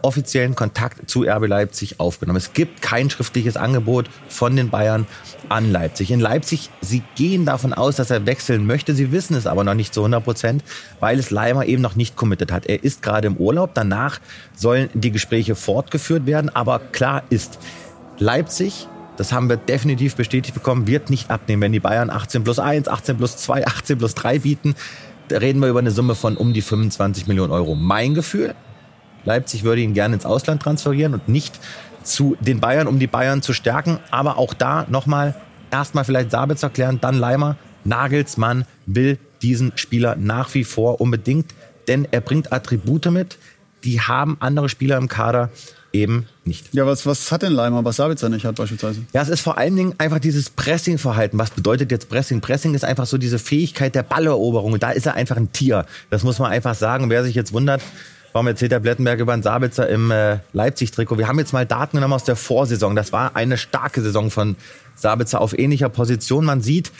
offiziellen 0.03 0.53
Kontakt 0.53 1.09
zu 1.09 1.23
RB 1.23 1.47
Leipzig 1.47 1.99
aufgenommen. 1.99 2.37
Es 2.37 2.53
gibt 2.53 2.81
kein 2.81 3.09
schriftliches 3.09 3.57
Angebot 3.57 4.09
von 4.27 4.55
den 4.55 4.69
Bayern 4.69 5.07
an 5.49 5.71
Leipzig. 5.71 6.11
In 6.11 6.19
Leipzig, 6.19 6.69
sie 6.81 7.01
gehen 7.15 7.45
davon 7.45 7.73
aus, 7.73 7.95
dass 7.95 8.11
er 8.11 8.25
wechseln 8.25 8.65
möchte. 8.65 8.93
Sie 8.93 9.11
wissen 9.11 9.35
es 9.35 9.47
aber 9.47 9.63
noch 9.63 9.73
nicht 9.73 9.93
zu 9.93 10.01
100 10.01 10.23
Prozent, 10.23 10.63
weil 10.99 11.19
es 11.19 11.31
Leimer 11.31 11.65
eben 11.65 11.81
noch 11.81 11.95
nicht 11.95 12.15
committed 12.15 12.51
hat. 12.51 12.65
Er 12.65 12.83
ist 12.83 13.01
gerade 13.01 13.27
im 13.27 13.37
Urlaub. 13.37 13.71
Danach 13.73 14.19
sollen 14.55 14.89
die 14.93 15.11
Gespräche 15.11 15.55
fortgeführt 15.55 16.25
werden. 16.25 16.49
Aber 16.53 16.79
klar 16.79 17.23
ist, 17.29 17.59
Leipzig 18.19 18.87
das 19.17 19.31
haben 19.31 19.47
wir 19.47 19.57
definitiv 19.57 20.15
bestätigt 20.15 20.55
bekommen, 20.55 20.87
wird 20.87 21.09
nicht 21.09 21.29
abnehmen. 21.29 21.61
Wenn 21.61 21.71
die 21.71 21.79
Bayern 21.79 22.09
18 22.09 22.43
plus 22.43 22.59
1, 22.59 22.87
18 22.87 23.17
plus 23.17 23.37
2, 23.37 23.67
18 23.67 23.97
plus 23.97 24.15
3 24.15 24.39
bieten, 24.39 24.75
da 25.27 25.37
reden 25.37 25.59
wir 25.61 25.69
über 25.69 25.79
eine 25.79 25.91
Summe 25.91 26.15
von 26.15 26.37
um 26.37 26.53
die 26.53 26.61
25 26.61 27.27
Millionen 27.27 27.51
Euro. 27.51 27.75
Mein 27.75 28.13
Gefühl, 28.13 28.55
Leipzig 29.25 29.63
würde 29.63 29.81
ihn 29.81 29.93
gerne 29.93 30.15
ins 30.15 30.25
Ausland 30.25 30.61
transferieren 30.61 31.13
und 31.13 31.29
nicht 31.29 31.59
zu 32.03 32.35
den 32.39 32.59
Bayern, 32.59 32.87
um 32.87 32.99
die 32.99 33.07
Bayern 33.07 33.41
zu 33.41 33.53
stärken. 33.53 33.99
Aber 34.11 34.37
auch 34.37 34.53
da 34.53 34.85
nochmal 34.89 35.35
erstmal 35.71 36.03
vielleicht 36.03 36.31
Sabitzer 36.31 36.69
klären, 36.69 36.99
dann 37.01 37.15
Leimer. 37.15 37.57
Nagelsmann 37.85 38.65
will 38.85 39.17
diesen 39.41 39.73
Spieler 39.75 40.15
nach 40.15 40.53
wie 40.53 40.63
vor 40.63 41.01
unbedingt, 41.01 41.53
denn 41.87 42.07
er 42.11 42.21
bringt 42.21 42.53
Attribute 42.53 43.11
mit, 43.11 43.37
die 43.83 43.99
haben 43.99 44.37
andere 44.39 44.69
Spieler 44.69 44.97
im 44.97 45.09
Kader 45.09 45.49
eben 45.93 46.27
nicht. 46.43 46.73
Ja, 46.73 46.85
was, 46.85 47.05
was 47.05 47.31
hat 47.31 47.43
denn 47.43 47.53
Leimer, 47.53 47.85
was 47.85 47.97
Sabitzer 47.97 48.27
nicht 48.27 48.45
hat 48.45 48.55
beispielsweise? 48.55 49.01
Ja, 49.13 49.21
es 49.21 49.29
ist 49.29 49.41
vor 49.41 49.57
allen 49.57 49.75
Dingen 49.75 49.95
einfach 49.99 50.19
dieses 50.19 50.49
Pressing-Verhalten. 50.49 51.37
Was 51.37 51.51
bedeutet 51.51 51.91
jetzt 51.91 52.09
Pressing? 52.09 52.41
Pressing 52.41 52.73
ist 52.73 52.83
einfach 52.83 53.05
so 53.05 53.17
diese 53.17 53.39
Fähigkeit 53.39 53.95
der 53.95 54.03
Balleroberung. 54.03 54.77
da 54.79 54.91
ist 54.91 55.05
er 55.05 55.13
einfach 55.13 55.37
ein 55.37 55.53
Tier. 55.53 55.85
Das 56.09 56.23
muss 56.23 56.39
man 56.39 56.51
einfach 56.51 56.75
sagen. 56.75 57.09
Wer 57.09 57.23
sich 57.23 57.35
jetzt 57.35 57.53
wundert, 57.53 57.81
Warum 58.33 58.47
erzählt 58.47 58.71
der 58.71 58.79
Blettenberg 58.79 59.19
über 59.19 59.31
einen 59.31 59.43
Sabitzer 59.43 59.87
im 59.87 60.09
äh, 60.09 60.39
Leipzig-Trikot? 60.53 61.19
Wir 61.19 61.27
haben 61.27 61.37
jetzt 61.37 61.53
mal 61.53 61.67
Daten 61.67 61.97
genommen 61.97 62.15
aus 62.15 62.23
der 62.23 62.35
Vorsaison. 62.35 62.95
Das 62.95 63.13
war 63.13 63.35
eine 63.35 63.59
starke 63.59 64.01
Saison 64.01 64.31
von 64.31 64.55
Sabitzer 64.95 65.39
auf 65.39 65.57
ähnlicher 65.57 65.87
Position. 65.87 66.43
Man 66.43 66.61
sieht, 66.61 66.91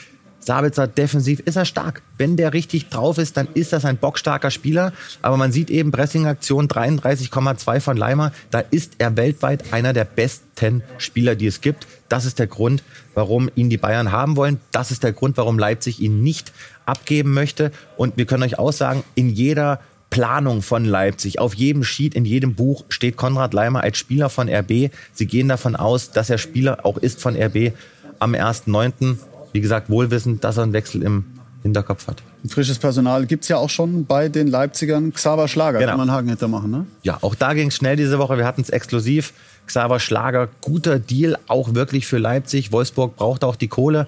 Sabitzer 0.44 0.86
defensiv 0.86 1.40
ist 1.40 1.56
er 1.56 1.64
stark. 1.64 2.02
Wenn 2.18 2.36
der 2.36 2.52
richtig 2.52 2.90
drauf 2.90 3.18
ist, 3.18 3.36
dann 3.36 3.48
ist 3.54 3.72
das 3.72 3.84
ein 3.84 3.96
bockstarker 3.96 4.50
Spieler. 4.50 4.92
Aber 5.22 5.36
man 5.36 5.52
sieht 5.52 5.70
eben 5.70 5.90
Pressing-Aktion 5.90 6.68
33,2 6.68 7.80
von 7.80 7.96
Leimer. 7.96 8.32
Da 8.50 8.60
ist 8.60 8.94
er 8.98 9.16
weltweit 9.16 9.72
einer 9.72 9.92
der 9.92 10.04
besten 10.04 10.82
Spieler, 10.98 11.34
die 11.34 11.46
es 11.46 11.60
gibt. 11.62 11.86
Das 12.08 12.26
ist 12.26 12.38
der 12.38 12.46
Grund, 12.46 12.82
warum 13.14 13.50
ihn 13.54 13.70
die 13.70 13.78
Bayern 13.78 14.12
haben 14.12 14.36
wollen. 14.36 14.60
Das 14.70 14.90
ist 14.90 15.02
der 15.02 15.12
Grund, 15.12 15.38
warum 15.38 15.58
Leipzig 15.58 16.00
ihn 16.00 16.22
nicht 16.22 16.52
abgeben 16.84 17.32
möchte. 17.32 17.72
Und 17.96 18.18
wir 18.18 18.26
können 18.26 18.42
euch 18.42 18.58
auch 18.58 18.72
sagen, 18.72 19.02
in 19.14 19.30
jeder 19.30 19.80
Planung 20.10 20.62
von 20.62 20.84
Leipzig. 20.84 21.40
Auf 21.40 21.54
jedem 21.54 21.82
Sheet, 21.82 22.14
in 22.14 22.24
jedem 22.24 22.54
Buch 22.54 22.84
steht 22.88 23.16
Konrad 23.16 23.54
Leimer 23.54 23.82
als 23.82 23.96
Spieler 23.96 24.28
von 24.28 24.48
RB. 24.48 24.90
Sie 25.12 25.26
gehen 25.26 25.48
davon 25.48 25.74
aus, 25.74 26.10
dass 26.10 26.30
er 26.30 26.38
Spieler 26.38 26.84
auch 26.84 26.98
ist 26.98 27.20
von 27.20 27.34
RB 27.34 27.72
am 28.18 28.34
1.9. 28.34 29.16
wie 29.54 29.60
gesagt, 29.60 29.88
wohlwissend, 29.88 30.44
dass 30.44 30.56
er 30.58 30.64
einen 30.64 30.72
Wechsel 30.72 31.02
im 31.02 31.24
Hinterkopf 31.62 32.08
hat. 32.08 32.22
Ein 32.44 32.50
frisches 32.50 32.78
Personal 32.78 33.24
gibt 33.24 33.44
es 33.44 33.48
ja 33.48 33.56
auch 33.56 33.70
schon 33.70 34.04
bei 34.04 34.28
den 34.28 34.48
Leipzigern. 34.48 35.14
Xaver 35.14 35.48
Schlager 35.48 35.78
Genau. 35.78 35.92
kann 35.92 35.98
man 36.00 36.10
Haken 36.10 36.28
hintermachen, 36.28 36.70
ne? 36.70 36.86
Ja, 37.02 37.18
auch 37.22 37.34
da 37.34 37.54
ging 37.54 37.68
es 37.68 37.76
schnell 37.76 37.96
diese 37.96 38.18
Woche. 38.18 38.36
Wir 38.36 38.44
hatten 38.46 38.60
es 38.60 38.68
exklusiv. 38.68 39.32
Xaver 39.66 39.98
Schlager, 40.00 40.48
guter 40.60 40.98
Deal, 40.98 41.38
auch 41.46 41.72
wirklich 41.74 42.06
für 42.06 42.18
Leipzig. 42.18 42.70
Wolfsburg 42.72 43.16
braucht 43.16 43.44
auch 43.44 43.56
die 43.56 43.68
Kohle. 43.68 44.06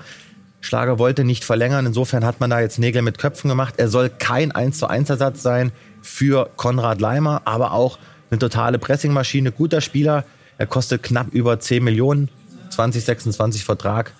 Schlager 0.60 0.98
wollte 0.98 1.24
nicht 1.24 1.44
verlängern. 1.44 1.86
Insofern 1.86 2.24
hat 2.24 2.40
man 2.40 2.50
da 2.50 2.60
jetzt 2.60 2.78
Nägel 2.78 3.00
mit 3.00 3.16
Köpfen 3.18 3.48
gemacht. 3.48 3.74
Er 3.78 3.88
soll 3.88 4.10
kein 4.10 4.50
1 4.52 4.78
zu 4.78 4.88
1 4.88 5.08
Ersatz 5.08 5.42
sein 5.42 5.70
für 6.02 6.50
Konrad 6.56 7.00
Leimer, 7.00 7.42
aber 7.44 7.72
auch 7.72 7.98
eine 8.30 8.38
totale 8.40 8.78
Pressingmaschine. 8.78 9.52
Guter 9.52 9.80
Spieler. 9.80 10.24
Er 10.58 10.66
kostet 10.66 11.02
knapp 11.04 11.28
über 11.32 11.58
10 11.60 11.84
Millionen. 11.84 12.28
2026 12.70 13.64
Vertrag. 13.64 14.12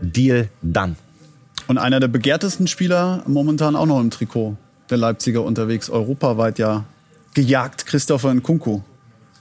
Deal 0.00 0.48
dann. 0.62 0.96
Und 1.66 1.78
einer 1.78 2.00
der 2.00 2.08
begehrtesten 2.08 2.66
Spieler 2.66 3.22
momentan 3.26 3.76
auch 3.76 3.86
noch 3.86 4.00
im 4.00 4.10
Trikot 4.10 4.56
der 4.90 4.98
Leipziger 4.98 5.42
unterwegs, 5.44 5.88
europaweit 5.88 6.58
ja 6.58 6.84
gejagt, 7.34 7.86
Christopher 7.86 8.34
Nkunku. 8.34 8.80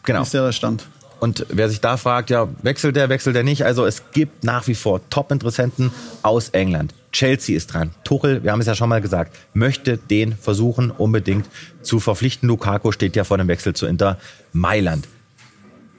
Genau. 0.04 0.22
Ist 0.22 0.34
der 0.34 0.46
der 0.46 0.52
Stand? 0.52 0.86
Und 1.20 1.46
wer 1.50 1.68
sich 1.68 1.82
da 1.82 1.98
fragt, 1.98 2.30
ja, 2.30 2.48
wechselt 2.62 2.96
der, 2.96 3.10
wechselt 3.10 3.36
der 3.36 3.44
nicht? 3.44 3.66
Also 3.66 3.86
es 3.86 4.12
gibt 4.12 4.44
nach 4.44 4.68
wie 4.68 4.76
vor 4.76 5.02
Top-Interessenten 5.10 5.92
aus 6.22 6.50
England. 6.50 6.94
Chelsea 7.12 7.58
ist 7.58 7.74
dran. 7.74 7.92
Tuchel, 8.04 8.44
wir 8.44 8.52
haben 8.52 8.62
es 8.62 8.68
ja 8.68 8.76
schon 8.76 8.90
mal 8.90 9.02
gesagt, 9.02 9.36
möchte 9.54 9.98
den 9.98 10.36
versuchen 10.38 10.92
unbedingt 10.92 11.46
zu 11.82 12.00
verpflichten. 12.00 12.48
Lukaku 12.48 12.92
steht 12.92 13.16
ja 13.16 13.26
vor 13.26 13.38
dem 13.38 13.48
Wechsel 13.48 13.74
zu 13.74 13.86
Inter 13.86 14.18
Mailand. 14.54 15.08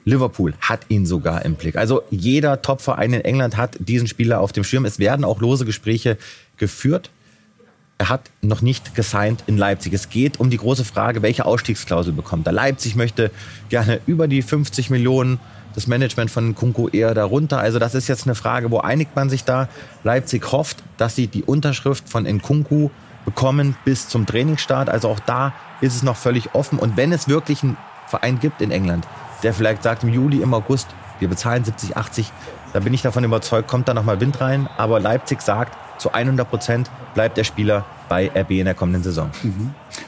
Liverpool 0.05 0.53
hat 0.61 0.81
ihn 0.89 1.05
sogar 1.05 1.45
im 1.45 1.55
Blick. 1.55 1.75
Also 1.75 2.03
jeder 2.09 2.61
Top-Verein 2.61 3.13
in 3.13 3.21
England 3.21 3.57
hat 3.57 3.77
diesen 3.79 4.07
Spieler 4.07 4.41
auf 4.41 4.51
dem 4.51 4.63
Schirm. 4.63 4.85
Es 4.85 4.99
werden 4.99 5.25
auch 5.25 5.39
lose 5.41 5.65
Gespräche 5.65 6.17
geführt. 6.57 7.09
Er 7.97 8.09
hat 8.09 8.31
noch 8.41 8.61
nicht 8.61 8.95
gesigned 8.95 9.43
in 9.45 9.57
Leipzig. 9.57 9.93
Es 9.93 10.09
geht 10.09 10.39
um 10.39 10.49
die 10.49 10.57
große 10.57 10.85
Frage, 10.85 11.21
welche 11.21 11.45
Ausstiegsklausel 11.45 12.13
bekommt 12.13 12.47
er. 12.47 12.53
Leipzig 12.53 12.95
möchte 12.95 13.29
gerne 13.69 14.01
über 14.07 14.27
die 14.27 14.41
50 14.41 14.89
Millionen. 14.89 15.39
Das 15.75 15.87
Management 15.87 16.31
von 16.31 16.55
Kunku 16.55 16.89
eher 16.89 17.13
darunter. 17.13 17.59
Also 17.59 17.79
das 17.79 17.95
ist 17.95 18.09
jetzt 18.09 18.25
eine 18.25 18.35
Frage, 18.35 18.71
wo 18.71 18.79
einigt 18.79 19.15
man 19.15 19.29
sich 19.29 19.45
da? 19.45 19.69
Leipzig 20.03 20.51
hofft, 20.51 20.77
dass 20.97 21.15
sie 21.15 21.27
die 21.27 21.43
Unterschrift 21.43 22.09
von 22.09 22.25
Nkunku 22.25 22.89
bekommen 23.23 23.77
bis 23.85 24.09
zum 24.09 24.25
Trainingsstart. 24.25 24.89
Also 24.89 25.07
auch 25.07 25.19
da 25.19 25.53
ist 25.79 25.95
es 25.95 26.03
noch 26.03 26.17
völlig 26.17 26.55
offen. 26.55 26.79
Und 26.79 26.97
wenn 26.97 27.11
es 27.13 27.27
wirklich 27.27 27.63
einen 27.63 27.77
Verein 28.07 28.39
gibt 28.39 28.61
in 28.61 28.71
England, 28.71 29.05
der 29.43 29.53
vielleicht 29.53 29.83
sagt 29.83 30.03
im 30.03 30.09
Juli, 30.09 30.41
im 30.41 30.53
August, 30.53 30.87
wir 31.19 31.27
bezahlen 31.27 31.63
70, 31.63 31.97
80, 31.97 32.31
da 32.73 32.79
bin 32.79 32.93
ich 32.93 33.01
davon 33.01 33.23
überzeugt, 33.23 33.67
kommt 33.67 33.87
da 33.87 33.93
nochmal 33.93 34.19
Wind 34.21 34.39
rein. 34.39 34.69
Aber 34.77 34.99
Leipzig 34.99 35.41
sagt, 35.41 35.77
zu 36.01 36.13
100 36.13 36.49
Prozent 36.49 36.89
bleibt 37.13 37.37
der 37.37 37.43
Spieler 37.43 37.85
bei 38.09 38.31
RB 38.33 38.51
in 38.51 38.65
der 38.65 38.73
kommenden 38.73 39.03
Saison. 39.03 39.29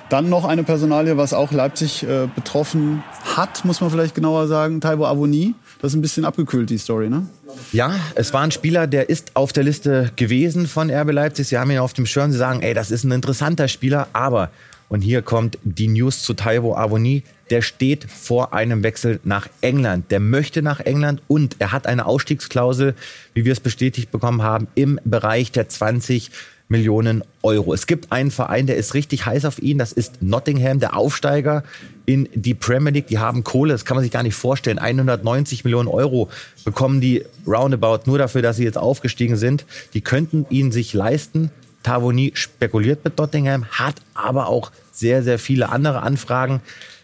Dann 0.09 0.29
noch 0.29 0.45
eine 0.45 0.63
Personalie, 0.63 1.17
was 1.17 1.33
auch 1.33 1.51
Leipzig 1.51 2.03
äh, 2.03 2.27
betroffen 2.33 3.03
hat, 3.35 3.63
muss 3.65 3.81
man 3.81 3.89
vielleicht 3.89 4.15
genauer 4.15 4.47
sagen, 4.47 4.81
Taibo 4.81 5.05
Avoni. 5.05 5.55
Das 5.81 5.91
ist 5.91 5.97
ein 5.97 6.01
bisschen 6.01 6.25
abgekühlt, 6.25 6.69
die 6.69 6.77
Story, 6.77 7.09
ne? 7.09 7.27
Ja, 7.71 7.95
es 8.15 8.33
war 8.33 8.41
ein 8.41 8.51
Spieler, 8.51 8.87
der 8.87 9.09
ist 9.09 9.35
auf 9.35 9.53
der 9.53 9.63
Liste 9.63 10.11
gewesen 10.15 10.67
von 10.67 10.89
RB 10.89 11.11
Leipzig. 11.11 11.49
Sie 11.49 11.57
haben 11.57 11.69
ihn 11.69 11.79
auf 11.79 11.93
dem 11.93 12.05
Schirm. 12.05 12.31
Sie 12.31 12.37
sagen, 12.37 12.61
ey, 12.61 12.73
das 12.73 12.89
ist 12.89 13.03
ein 13.03 13.11
interessanter 13.11 13.67
Spieler, 13.67 14.07
aber 14.13 14.49
und 14.89 15.01
hier 15.01 15.21
kommt 15.21 15.57
die 15.63 15.87
News 15.87 16.21
zu 16.21 16.33
Taiwo 16.33 16.75
Avoni. 16.75 17.23
Der 17.49 17.61
steht 17.61 18.05
vor 18.09 18.53
einem 18.53 18.83
Wechsel 18.83 19.19
nach 19.23 19.47
England. 19.61 20.11
Der 20.11 20.19
möchte 20.19 20.61
nach 20.61 20.79
England 20.79 21.21
und 21.27 21.57
er 21.59 21.71
hat 21.71 21.87
eine 21.87 22.05
Ausstiegsklausel, 22.05 22.95
wie 23.33 23.45
wir 23.45 23.51
es 23.51 23.59
bestätigt 23.59 24.11
bekommen 24.11 24.41
haben, 24.41 24.67
im 24.75 24.99
Bereich 25.03 25.51
der 25.51 25.69
20 25.69 26.31
Millionen 26.69 27.23
Euro. 27.43 27.73
Es 27.73 27.87
gibt 27.87 28.11
einen 28.11 28.31
Verein, 28.31 28.65
der 28.67 28.77
ist 28.77 28.93
richtig 28.93 29.25
heiß 29.25 29.45
auf 29.45 29.61
ihn. 29.61 29.77
Das 29.77 29.91
ist 29.91 30.21
Nottingham, 30.21 30.79
der 30.79 30.95
Aufsteiger 30.95 31.63
in 32.05 32.27
die 32.33 32.53
Premier 32.53 32.91
League. 32.91 33.07
Die 33.07 33.19
haben 33.19 33.43
Kohle, 33.43 33.73
das 33.73 33.85
kann 33.85 33.95
man 33.95 34.03
sich 34.03 34.11
gar 34.11 34.23
nicht 34.23 34.35
vorstellen. 34.35 34.79
190 34.79 35.63
Millionen 35.65 35.87
Euro 35.87 36.29
bekommen 36.65 37.01
die 37.01 37.25
roundabout 37.45 38.01
nur 38.05 38.17
dafür, 38.17 38.41
dass 38.41 38.57
sie 38.57 38.63
jetzt 38.63 38.77
aufgestiegen 38.77 39.35
sind. 39.35 39.65
Die 39.93 40.01
könnten 40.01 40.45
ihn 40.49 40.71
sich 40.71 40.93
leisten. 40.93 41.51
Tavoni 41.83 42.31
spekuliert 42.33 43.03
mit 43.03 43.17
Nottingham, 43.17 43.65
hat 43.65 43.95
aber 44.13 44.47
auch 44.47 44.71
sehr, 44.91 45.21
sehr 45.21 45.37
viele 45.37 45.69
andere 45.69 46.01
Anfragen. 46.01 46.61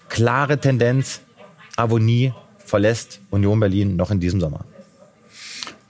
Klare 0.10 0.60
Tendenz, 0.60 1.22
Avoni 1.76 2.34
verlässt 2.58 3.20
Union 3.30 3.60
Berlin 3.60 3.96
noch 3.96 4.12
in 4.12 4.20
diesem 4.20 4.40
Sommer. 4.40 4.66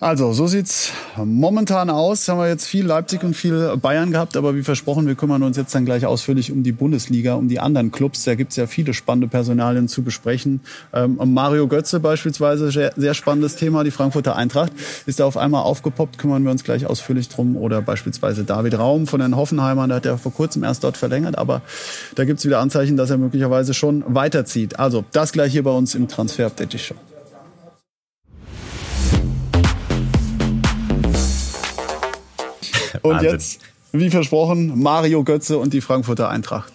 Also, 0.02 0.32
so 0.32 0.48
sieht's 0.48 0.94
momentan 1.18 1.90
aus. 1.90 2.30
Haben 2.30 2.40
wir 2.40 2.48
jetzt 2.48 2.66
viel 2.66 2.86
Leipzig 2.86 3.22
und 3.26 3.34
viel 3.34 3.76
Bayern 3.76 4.12
gehabt, 4.12 4.38
aber 4.38 4.56
wie 4.56 4.64
versprochen, 4.64 5.06
wir 5.08 5.16
kümmern 5.16 5.44
uns 5.44 5.58
jetzt 5.58 5.76
dann 5.76 5.84
gleich 5.84 6.06
ausführlich 6.06 6.54
um 6.54 6.64
die 6.64 6.72
Bundesliga, 6.72 7.34
um 7.34 7.50
die 7.50 7.60
anderen 7.60 7.92
Clubs. 7.92 8.24
Da 8.24 8.36
gibt's 8.36 8.56
ja 8.56 8.66
viele 8.66 8.94
spannende 8.94 9.28
Personalien 9.28 9.90
zu 9.90 10.02
besprechen. 10.02 10.62
Ähm, 10.94 11.20
Mario 11.26 11.68
Götze 11.68 12.00
beispielsweise, 12.00 12.72
sehr, 12.72 12.94
sehr 12.96 13.14
spannendes 13.14 13.58
Thema. 13.58 13.84
Die 13.84 13.92
Frankfurter 13.92 14.38
Eintracht 14.38 14.72
ist 15.06 15.20
da 15.20 15.26
auf 15.26 15.36
einmal 15.36 15.64
aufgepoppt, 15.64 16.18
kümmern 16.18 16.46
wir 16.46 16.52
uns 16.52 16.64
gleich 16.64 16.86
ausführlich 16.86 17.28
drum. 17.28 17.58
Oder 17.58 17.82
beispielsweise 17.82 18.46
David 18.46 18.80
Raum 18.80 19.06
von 19.06 19.20
den 19.20 19.36
Hoffenheimern, 19.36 19.90
der 19.90 19.98
hat 19.98 20.06
ja 20.06 20.16
vor 20.16 20.32
kurzem 20.32 20.64
erst 20.64 20.86
dort 20.86 20.96
verlängert, 20.96 21.38
aber 21.38 21.62
da 22.16 22.24
gibt's 22.24 22.46
wieder 22.46 22.60
Anzeichen, 22.60 22.96
dass 22.96 23.10
er 23.10 23.18
möglicherweise 23.18 23.74
schon 23.74 24.06
weiterzieht. 24.08 24.80
Also, 24.80 25.04
das 25.12 25.34
gleich 25.34 25.52
hier 25.52 25.64
bei 25.64 25.72
uns 25.72 25.94
im 25.94 26.08
Transfer 26.08 26.50
Und 33.02 33.16
Wahnsinn. 33.16 33.32
jetzt, 33.32 33.62
wie 33.92 34.10
versprochen, 34.10 34.82
Mario 34.82 35.24
Götze 35.24 35.58
und 35.58 35.74
die 35.74 35.82
Frankfurter 35.82 36.30
Eintracht. 36.30 36.74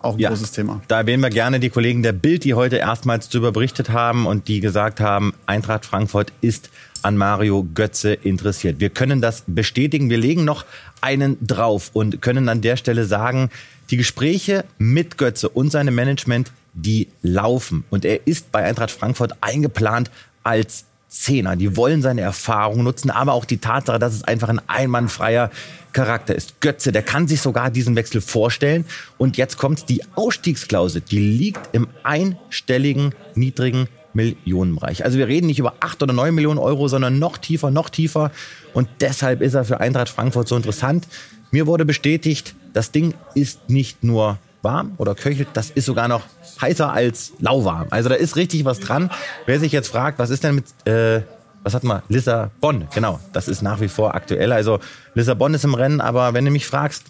Auch 0.00 0.14
ein 0.14 0.20
Ja. 0.20 0.28
großes 0.28 0.52
Thema. 0.52 0.80
Da 0.88 0.98
erwähnen 0.98 1.22
wir 1.22 1.30
gerne 1.30 1.58
die 1.58 1.70
Kollegen 1.70 2.02
der 2.02 2.12
Bild, 2.12 2.44
die 2.44 2.54
heute 2.54 2.76
erstmals 2.76 3.28
darüber 3.28 3.50
berichtet 3.52 3.90
haben 3.90 4.26
und 4.26 4.46
die 4.48 4.60
gesagt 4.60 5.00
haben, 5.00 5.34
Eintracht 5.46 5.84
Frankfurt 5.86 6.32
ist 6.40 6.70
an 7.02 7.16
Mario 7.16 7.66
Götze 7.74 8.12
interessiert. 8.14 8.78
Wir 8.80 8.90
können 8.90 9.20
das 9.20 9.44
bestätigen. 9.46 10.10
Wir 10.10 10.18
legen 10.18 10.44
noch 10.44 10.64
einen 11.00 11.36
drauf 11.44 11.90
und 11.92 12.20
können 12.22 12.48
an 12.48 12.60
der 12.60 12.76
Stelle 12.76 13.04
sagen, 13.04 13.50
die 13.90 13.96
Gespräche 13.96 14.64
mit 14.78 15.18
Götze 15.18 15.48
und 15.48 15.70
seinem 15.70 15.94
Management, 15.94 16.52
die 16.74 17.08
laufen. 17.22 17.84
Und 17.90 18.04
er 18.04 18.26
ist 18.26 18.52
bei 18.52 18.64
Eintracht 18.64 18.90
Frankfurt 18.90 19.32
eingeplant 19.40 20.10
als 20.42 20.84
Zehner. 21.08 21.56
Die 21.56 21.76
wollen 21.76 22.02
seine 22.02 22.20
Erfahrung 22.20 22.82
nutzen, 22.82 23.10
aber 23.10 23.32
auch 23.32 23.44
die 23.44 23.58
Tatsache, 23.58 23.98
dass 23.98 24.14
es 24.14 24.24
einfach 24.24 24.48
ein 24.48 24.60
einwandfreier 24.66 25.50
Charakter 25.92 26.34
ist. 26.34 26.60
Götze, 26.60 26.92
der 26.92 27.02
kann 27.02 27.28
sich 27.28 27.40
sogar 27.40 27.70
diesen 27.70 27.96
Wechsel 27.96 28.20
vorstellen. 28.20 28.84
Und 29.16 29.36
jetzt 29.36 29.56
kommt 29.56 29.88
die 29.88 30.02
Ausstiegsklausel. 30.14 31.00
Die 31.00 31.18
liegt 31.18 31.74
im 31.74 31.88
einstelligen, 32.02 33.14
niedrigen 33.34 33.88
Millionenbereich. 34.12 35.04
Also 35.04 35.18
wir 35.18 35.28
reden 35.28 35.46
nicht 35.46 35.58
über 35.58 35.74
acht 35.80 36.02
oder 36.02 36.12
neun 36.12 36.34
Millionen 36.34 36.58
Euro, 36.58 36.88
sondern 36.88 37.18
noch 37.18 37.38
tiefer, 37.38 37.70
noch 37.70 37.88
tiefer. 37.88 38.32
Und 38.74 38.88
deshalb 39.00 39.42
ist 39.42 39.54
er 39.54 39.64
für 39.64 39.80
Eintracht 39.80 40.08
Frankfurt 40.08 40.48
so 40.48 40.56
interessant. 40.56 41.06
Mir 41.50 41.66
wurde 41.66 41.84
bestätigt, 41.84 42.54
das 42.72 42.90
Ding 42.90 43.14
ist 43.34 43.68
nicht 43.68 44.02
nur 44.02 44.38
warm 44.66 44.92
oder 44.98 45.14
köchelt, 45.14 45.48
das 45.52 45.70
ist 45.70 45.86
sogar 45.86 46.08
noch 46.08 46.22
heißer 46.60 46.92
als 46.92 47.32
lauwarm. 47.38 47.86
Also 47.90 48.08
da 48.08 48.16
ist 48.16 48.34
richtig 48.36 48.64
was 48.64 48.80
dran. 48.80 49.10
Wer 49.46 49.60
sich 49.60 49.70
jetzt 49.72 49.88
fragt, 49.88 50.18
was 50.18 50.30
ist 50.30 50.42
denn 50.42 50.56
mit, 50.56 50.64
äh, 50.86 51.22
was 51.62 51.74
hat 51.74 51.84
man? 51.84 52.02
Lissabon, 52.08 52.88
genau. 52.92 53.20
Das 53.32 53.46
ist 53.46 53.62
nach 53.62 53.80
wie 53.80 53.88
vor 53.88 54.14
aktuell. 54.14 54.52
Also 54.52 54.80
Lissabon 55.14 55.54
ist 55.54 55.64
im 55.64 55.74
Rennen, 55.74 56.00
aber 56.00 56.34
wenn 56.34 56.44
du 56.44 56.50
mich 56.50 56.66
fragst, 56.66 57.04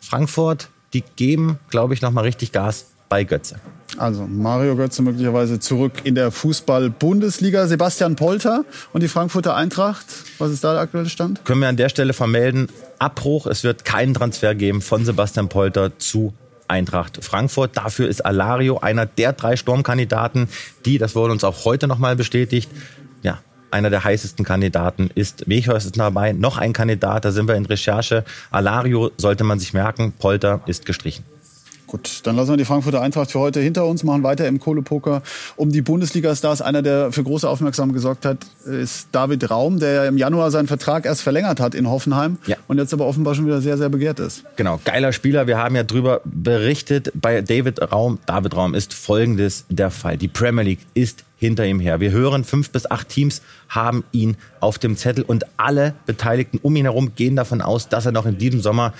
Frankfurt, 0.00 0.68
die 0.92 1.02
geben, 1.16 1.58
glaube 1.70 1.94
ich, 1.94 2.02
nochmal 2.02 2.24
richtig 2.24 2.52
Gas 2.52 2.86
bei 3.08 3.24
Götze. 3.24 3.56
Also 3.96 4.26
Mario 4.26 4.76
Götze 4.76 5.00
möglicherweise 5.02 5.58
zurück 5.60 5.92
in 6.04 6.14
der 6.14 6.30
Fußball-Bundesliga. 6.30 7.66
Sebastian 7.66 8.16
Polter 8.16 8.64
und 8.92 9.02
die 9.02 9.08
Frankfurter 9.08 9.56
Eintracht. 9.56 10.04
Was 10.38 10.50
ist 10.50 10.62
da 10.62 10.72
der 10.72 10.82
aktuelle 10.82 11.08
Stand? 11.08 11.44
Können 11.44 11.62
wir 11.62 11.68
an 11.68 11.78
der 11.78 11.88
Stelle 11.88 12.12
vermelden, 12.12 12.68
Abbruch, 12.98 13.46
es 13.46 13.64
wird 13.64 13.84
keinen 13.84 14.14
Transfer 14.14 14.54
geben 14.54 14.82
von 14.82 15.04
Sebastian 15.04 15.48
Polter 15.48 15.98
zu 15.98 16.34
Eintracht 16.68 17.24
Frankfurt. 17.24 17.76
Dafür 17.76 18.08
ist 18.08 18.24
Alario 18.24 18.78
einer 18.78 19.06
der 19.06 19.32
drei 19.32 19.56
Sturmkandidaten, 19.56 20.48
die, 20.84 20.98
das 20.98 21.14
wurde 21.14 21.32
uns 21.32 21.44
auch 21.44 21.64
heute 21.64 21.88
nochmal 21.88 22.16
bestätigt, 22.16 22.70
ja, 23.22 23.38
einer 23.70 23.90
der 23.90 24.04
heißesten 24.04 24.44
Kandidaten 24.44 25.10
ist 25.14 25.48
Weghorst 25.48 25.86
ist 25.86 25.98
dabei. 25.98 26.32
Noch 26.32 26.58
ein 26.58 26.72
Kandidat, 26.72 27.24
da 27.24 27.32
sind 27.32 27.48
wir 27.48 27.54
in 27.54 27.66
Recherche. 27.66 28.24
Alario 28.50 29.10
sollte 29.16 29.44
man 29.44 29.58
sich 29.58 29.74
merken, 29.74 30.12
Polter 30.12 30.60
ist 30.66 30.86
gestrichen. 30.86 31.24
Gut, 31.88 32.20
dann 32.24 32.36
lassen 32.36 32.50
wir 32.50 32.58
die 32.58 32.66
Frankfurter 32.66 33.00
Eintracht 33.00 33.32
für 33.32 33.40
heute 33.40 33.60
hinter 33.60 33.86
uns, 33.86 34.04
machen 34.04 34.22
weiter 34.22 34.46
im 34.46 34.60
Kohlepoker 34.60 35.22
um 35.56 35.72
die 35.72 35.80
Bundesliga-Stars. 35.80 36.60
Einer, 36.60 36.82
der 36.82 37.12
für 37.12 37.24
große 37.24 37.48
Aufmerksamkeit 37.48 37.94
gesorgt 37.94 38.26
hat, 38.26 38.38
ist 38.66 39.08
David 39.10 39.50
Raum, 39.50 39.80
der 39.80 39.92
ja 39.92 40.04
im 40.04 40.18
Januar 40.18 40.50
seinen 40.50 40.68
Vertrag 40.68 41.06
erst 41.06 41.22
verlängert 41.22 41.60
hat 41.60 41.74
in 41.74 41.88
Hoffenheim 41.88 42.36
ja. 42.46 42.56
und 42.68 42.76
jetzt 42.76 42.92
aber 42.92 43.06
offenbar 43.06 43.34
schon 43.34 43.46
wieder 43.46 43.62
sehr, 43.62 43.78
sehr 43.78 43.88
begehrt 43.88 44.20
ist. 44.20 44.44
Genau, 44.56 44.78
geiler 44.84 45.12
Spieler. 45.12 45.46
Wir 45.46 45.56
haben 45.56 45.74
ja 45.74 45.82
drüber 45.82 46.20
berichtet. 46.24 47.10
Bei 47.14 47.40
David 47.40 47.80
Raum, 47.90 48.18
David 48.26 48.54
Raum 48.54 48.74
ist 48.74 48.92
folgendes 48.92 49.64
der 49.70 49.90
Fall. 49.90 50.18
Die 50.18 50.28
Premier 50.28 50.64
League 50.64 50.80
ist 50.92 51.24
hinter 51.38 51.64
ihm 51.64 51.80
her. 51.80 52.00
Wir 52.00 52.10
hören, 52.10 52.44
fünf 52.44 52.68
bis 52.70 52.90
acht 52.90 53.08
Teams 53.08 53.40
haben 53.70 54.04
ihn 54.12 54.36
auf 54.60 54.78
dem 54.78 54.96
Zettel 54.98 55.24
und 55.24 55.46
alle 55.56 55.94
Beteiligten 56.04 56.58
um 56.62 56.76
ihn 56.76 56.84
herum 56.84 57.14
gehen 57.14 57.34
davon 57.34 57.62
aus, 57.62 57.88
dass 57.88 58.04
er 58.04 58.12
noch 58.12 58.26
in 58.26 58.36
diesem 58.36 58.60
Sommer 58.60 58.92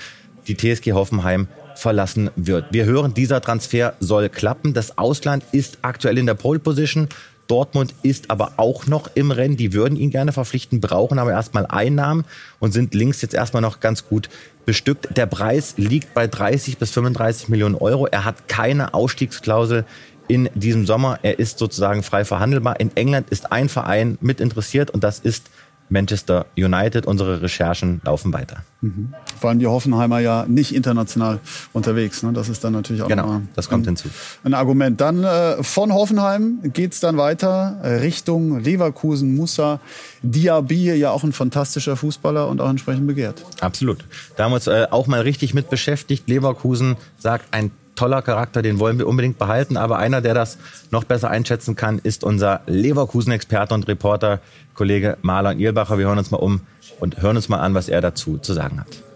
die 0.47 0.57
TSG 0.57 0.93
Hoffenheim 0.93 1.47
verlassen 1.79 2.29
wird. 2.35 2.65
Wir 2.71 2.85
hören, 2.85 3.13
dieser 3.13 3.41
Transfer 3.41 3.93
soll 3.99 4.29
klappen. 4.29 4.73
Das 4.73 4.97
Ausland 4.97 5.43
ist 5.51 5.79
aktuell 5.81 6.17
in 6.17 6.25
der 6.25 6.35
Pole 6.35 6.59
Position. 6.59 7.09
Dortmund 7.47 7.95
ist 8.03 8.29
aber 8.29 8.53
auch 8.57 8.85
noch 8.85 9.09
im 9.15 9.31
Rennen. 9.31 9.57
Die 9.57 9.73
würden 9.73 9.97
ihn 9.97 10.11
gerne 10.11 10.31
verpflichten, 10.31 10.81
brauchen 10.81 11.17
aber 11.17 11.31
erstmal 11.31 11.65
Einnahmen 11.65 12.25
und 12.59 12.73
sind 12.73 12.93
links 12.93 13.21
jetzt 13.21 13.33
erstmal 13.33 13.61
noch 13.61 13.79
ganz 13.79 14.07
gut 14.07 14.29
bestückt. 14.65 15.17
Der 15.17 15.25
Preis 15.25 15.73
liegt 15.77 16.13
bei 16.13 16.27
30 16.27 16.77
bis 16.77 16.91
35 16.91 17.49
Millionen 17.49 17.75
Euro. 17.75 18.05
Er 18.05 18.23
hat 18.23 18.47
keine 18.47 18.93
Ausstiegsklausel 18.93 19.83
in 20.27 20.47
diesem 20.53 20.85
Sommer. 20.85 21.17
Er 21.23 21.39
ist 21.39 21.57
sozusagen 21.57 22.03
frei 22.03 22.23
verhandelbar. 22.23 22.79
In 22.79 22.95
England 22.95 23.31
ist 23.31 23.51
ein 23.51 23.67
Verein 23.67 24.19
mit 24.21 24.39
interessiert 24.39 24.91
und 24.91 25.03
das 25.03 25.19
ist 25.19 25.49
Manchester 25.89 26.45
United. 26.57 27.05
Unsere 27.05 27.41
Recherchen 27.41 28.01
laufen 28.03 28.33
weiter. 28.33 28.63
Mhm. 28.81 29.13
Vor 29.39 29.49
allem 29.49 29.59
die 29.59 29.67
Hoffenheimer 29.67 30.19
ja 30.19 30.45
nicht 30.47 30.73
international 30.73 31.39
unterwegs. 31.73 32.23
Ne? 32.23 32.33
Das 32.33 32.49
ist 32.49 32.63
dann 32.63 32.73
natürlich 32.73 33.01
auch 33.01 33.07
genau, 33.07 33.41
das 33.55 33.69
kommt 33.69 33.83
ein, 33.83 33.95
hinzu. 33.95 34.09
ein 34.43 34.53
Argument. 34.53 35.01
Dann 35.01 35.23
äh, 35.23 35.63
von 35.63 35.93
Hoffenheim 35.93 36.59
geht's 36.63 36.99
dann 36.99 37.17
weiter 37.17 37.79
Richtung 37.83 38.59
Leverkusen. 38.59 39.35
Musa 39.35 39.79
Diaby, 40.21 40.93
ja 40.93 41.11
auch 41.11 41.23
ein 41.23 41.33
fantastischer 41.33 41.95
Fußballer 41.95 42.47
und 42.47 42.61
auch 42.61 42.69
entsprechend 42.69 43.07
begehrt. 43.07 43.43
Absolut. 43.61 44.05
Da 44.35 44.45
haben 44.45 44.51
wir 44.51 44.55
uns 44.55 44.67
äh, 44.67 44.87
auch 44.91 45.07
mal 45.07 45.21
richtig 45.21 45.53
mit 45.53 45.69
beschäftigt. 45.69 46.27
Leverkusen 46.27 46.95
sagt 47.17 47.53
ein 47.53 47.71
toller 47.99 48.21
Charakter, 48.21 48.61
den 48.61 48.79
wollen 48.79 48.97
wir 48.97 49.07
unbedingt 49.07 49.37
behalten. 49.37 49.75
Aber 49.75 49.97
einer, 49.97 50.21
der 50.21 50.33
das 50.33 50.57
noch 50.89 51.03
besser 51.03 51.29
einschätzen 51.29 51.75
kann, 51.75 51.99
ist 51.99 52.23
unser 52.23 52.61
Leverkusen-Experte 52.65 53.73
und 53.73 53.89
Reporter, 53.89 54.39
Kollege 54.73 55.17
Marlon 55.21 55.59
Ihlbacher. 55.59 55.97
Wir 55.97 56.07
hören 56.07 56.17
uns 56.17 56.31
mal 56.31 56.37
um 56.37 56.61
und 57.01 57.21
hören 57.21 57.35
uns 57.35 57.49
mal 57.49 57.59
an, 57.59 57.73
was 57.73 57.89
er 57.89 57.99
dazu 57.99 58.37
zu 58.37 58.53
sagen 58.53 58.79
hat. 58.79 59.08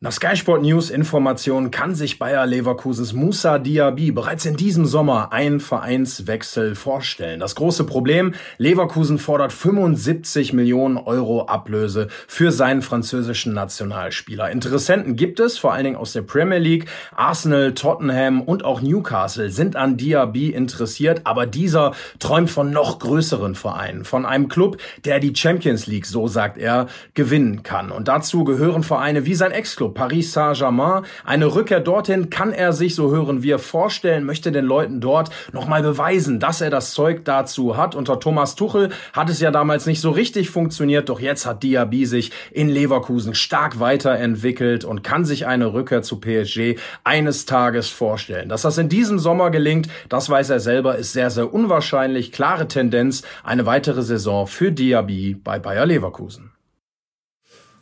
Nach 0.00 0.12
Sky 0.12 0.36
Sport 0.36 0.62
News 0.62 0.90
Informationen 0.90 1.72
kann 1.72 1.96
sich 1.96 2.20
Bayer 2.20 2.46
Leverkusens 2.46 3.14
Musa 3.14 3.58
Diaby 3.58 4.12
bereits 4.12 4.46
in 4.46 4.56
diesem 4.56 4.86
Sommer 4.86 5.32
einen 5.32 5.58
Vereinswechsel 5.58 6.76
vorstellen. 6.76 7.40
Das 7.40 7.56
große 7.56 7.82
Problem, 7.82 8.34
Leverkusen 8.58 9.18
fordert 9.18 9.52
75 9.52 10.52
Millionen 10.52 10.98
Euro 10.98 11.46
Ablöse 11.46 12.06
für 12.28 12.52
seinen 12.52 12.82
französischen 12.82 13.54
Nationalspieler. 13.54 14.52
Interessenten 14.52 15.16
gibt 15.16 15.40
es, 15.40 15.58
vor 15.58 15.72
allen 15.72 15.82
Dingen 15.82 15.96
aus 15.96 16.12
der 16.12 16.22
Premier 16.22 16.58
League. 16.58 16.86
Arsenal, 17.16 17.74
Tottenham 17.74 18.42
und 18.42 18.64
auch 18.64 18.80
Newcastle 18.80 19.50
sind 19.50 19.74
an 19.74 19.96
Diaby 19.96 20.50
interessiert, 20.50 21.22
aber 21.24 21.44
dieser 21.46 21.92
träumt 22.20 22.50
von 22.50 22.70
noch 22.70 23.00
größeren 23.00 23.56
Vereinen, 23.56 24.04
von 24.04 24.26
einem 24.26 24.46
Club, 24.46 24.76
der 25.04 25.18
die 25.18 25.34
Champions 25.34 25.88
League, 25.88 26.06
so 26.06 26.28
sagt 26.28 26.56
er, 26.56 26.86
gewinnen 27.14 27.64
kann. 27.64 27.90
Und 27.90 28.06
dazu 28.06 28.44
gehören 28.44 28.84
Vereine 28.84 29.26
wie 29.26 29.34
sein 29.34 29.50
Ex-Club 29.50 29.87
Paris 29.88 30.32
Saint-Germain. 30.32 31.04
Eine 31.24 31.54
Rückkehr 31.54 31.80
dorthin 31.80 32.30
kann 32.30 32.52
er 32.52 32.72
sich, 32.72 32.94
so 32.94 33.10
hören 33.10 33.42
wir, 33.42 33.58
vorstellen, 33.58 34.24
möchte 34.24 34.52
den 34.52 34.64
Leuten 34.64 35.00
dort 35.00 35.30
nochmal 35.52 35.82
beweisen, 35.82 36.40
dass 36.40 36.60
er 36.60 36.70
das 36.70 36.92
Zeug 36.92 37.24
dazu 37.24 37.76
hat. 37.76 37.94
Unter 37.94 38.20
Thomas 38.20 38.54
Tuchel 38.54 38.90
hat 39.12 39.30
es 39.30 39.40
ja 39.40 39.50
damals 39.50 39.86
nicht 39.86 40.00
so 40.00 40.10
richtig 40.10 40.50
funktioniert, 40.50 41.08
doch 41.08 41.20
jetzt 41.20 41.46
hat 41.46 41.62
Diaby 41.62 42.06
sich 42.06 42.30
in 42.50 42.68
Leverkusen 42.68 43.34
stark 43.34 43.80
weiterentwickelt 43.80 44.84
und 44.84 45.02
kann 45.02 45.24
sich 45.24 45.46
eine 45.46 45.72
Rückkehr 45.72 46.02
zu 46.02 46.20
PSG 46.20 46.76
eines 47.04 47.46
Tages 47.46 47.88
vorstellen. 47.88 48.48
Dass 48.48 48.62
das 48.62 48.78
in 48.78 48.88
diesem 48.88 49.18
Sommer 49.18 49.50
gelingt, 49.50 49.88
das 50.08 50.30
weiß 50.30 50.50
er 50.50 50.60
selber, 50.60 50.96
ist 50.96 51.12
sehr, 51.12 51.30
sehr 51.30 51.52
unwahrscheinlich. 51.52 52.32
Klare 52.32 52.68
Tendenz, 52.68 53.22
eine 53.42 53.66
weitere 53.66 54.02
Saison 54.02 54.46
für 54.46 54.72
Diaby 54.72 55.34
bei 55.34 55.58
Bayer 55.58 55.86
Leverkusen. 55.86 56.52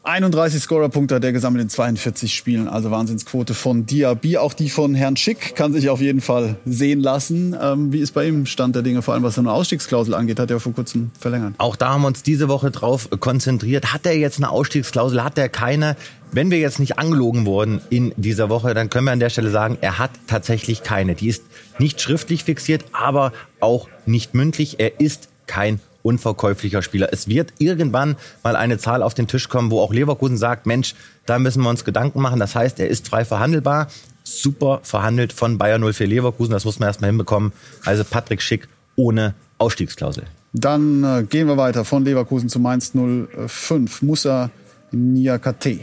31 0.06 0.62
Scorerpunkte 0.62 1.16
hat 1.16 1.24
er 1.24 1.32
gesammelt 1.32 1.64
in 1.64 1.68
42 1.68 2.32
Spielen, 2.32 2.68
also 2.68 2.92
Wahnsinnsquote 2.92 3.54
von 3.54 3.86
Diaby. 3.86 4.38
Auch 4.38 4.54
die 4.54 4.70
von 4.70 4.94
Herrn 4.94 5.16
Schick 5.16 5.56
kann 5.56 5.72
sich 5.72 5.88
auf 5.88 6.00
jeden 6.00 6.20
Fall 6.20 6.56
sehen 6.64 7.00
lassen. 7.00 7.56
Ähm, 7.60 7.92
wie 7.92 7.98
ist 7.98 8.12
bei 8.12 8.28
ihm 8.28 8.46
Stand 8.46 8.76
der 8.76 8.82
Dinge, 8.82 9.02
vor 9.02 9.14
allem 9.14 9.24
was 9.24 9.34
seine 9.34 9.50
Ausstiegsklausel 9.50 10.14
angeht, 10.14 10.38
hat 10.38 10.50
er 10.50 10.60
vor 10.60 10.74
kurzem 10.74 11.10
verlängert. 11.18 11.54
Auch 11.58 11.74
da 11.74 11.88
haben 11.88 12.02
wir 12.02 12.06
uns 12.06 12.22
diese 12.22 12.48
Woche 12.48 12.70
drauf 12.70 13.08
konzentriert. 13.18 13.92
Hat 13.92 14.06
er 14.06 14.16
jetzt 14.16 14.38
eine 14.38 14.50
Ausstiegsklausel, 14.50 15.24
hat 15.24 15.38
er 15.38 15.48
keine? 15.48 15.96
Wenn 16.30 16.52
wir 16.52 16.58
jetzt 16.58 16.78
nicht 16.78 16.98
angelogen 16.98 17.44
wurden 17.44 17.80
in 17.90 18.12
dieser 18.16 18.48
Woche, 18.48 18.74
dann 18.74 18.90
können 18.90 19.06
wir 19.06 19.12
an 19.12 19.20
der 19.20 19.30
Stelle 19.30 19.50
sagen, 19.50 19.76
er 19.80 19.98
hat 19.98 20.12
tatsächlich 20.28 20.84
keine. 20.84 21.16
Die 21.16 21.28
ist 21.28 21.42
nicht 21.78 22.00
schriftlich 22.00 22.44
fixiert, 22.44 22.84
aber 22.92 23.32
auch 23.58 23.88
nicht 24.06 24.34
mündlich. 24.34 24.78
Er 24.78 25.00
ist 25.00 25.28
kein 25.46 25.80
unverkäuflicher 26.06 26.82
Spieler. 26.82 27.08
Es 27.12 27.28
wird 27.28 27.52
irgendwann 27.58 28.16
mal 28.42 28.56
eine 28.56 28.78
Zahl 28.78 29.02
auf 29.02 29.14
den 29.14 29.26
Tisch 29.26 29.48
kommen, 29.48 29.70
wo 29.70 29.80
auch 29.80 29.92
Leverkusen 29.92 30.36
sagt, 30.36 30.66
Mensch, 30.66 30.94
da 31.26 31.38
müssen 31.38 31.62
wir 31.62 31.68
uns 31.68 31.84
Gedanken 31.84 32.20
machen. 32.20 32.38
Das 32.38 32.54
heißt, 32.54 32.78
er 32.78 32.88
ist 32.88 33.08
frei 33.08 33.24
verhandelbar. 33.24 33.88
Super 34.22 34.80
verhandelt 34.82 35.32
von 35.32 35.58
Bayern 35.58 35.82
04 35.82 36.06
Leverkusen. 36.06 36.52
Das 36.52 36.64
muss 36.64 36.78
man 36.78 36.88
erstmal 36.88 37.10
hinbekommen. 37.10 37.52
Also 37.84 38.04
Patrick 38.04 38.40
Schick 38.40 38.68
ohne 38.94 39.34
Ausstiegsklausel. 39.58 40.24
Dann 40.52 41.04
äh, 41.04 41.24
gehen 41.24 41.48
wir 41.48 41.56
weiter 41.56 41.84
von 41.84 42.04
Leverkusen 42.04 42.48
zu 42.48 42.58
Mainz 42.60 42.92
05. 42.94 44.02
Musa 44.02 44.50
Niakate. 44.92 45.80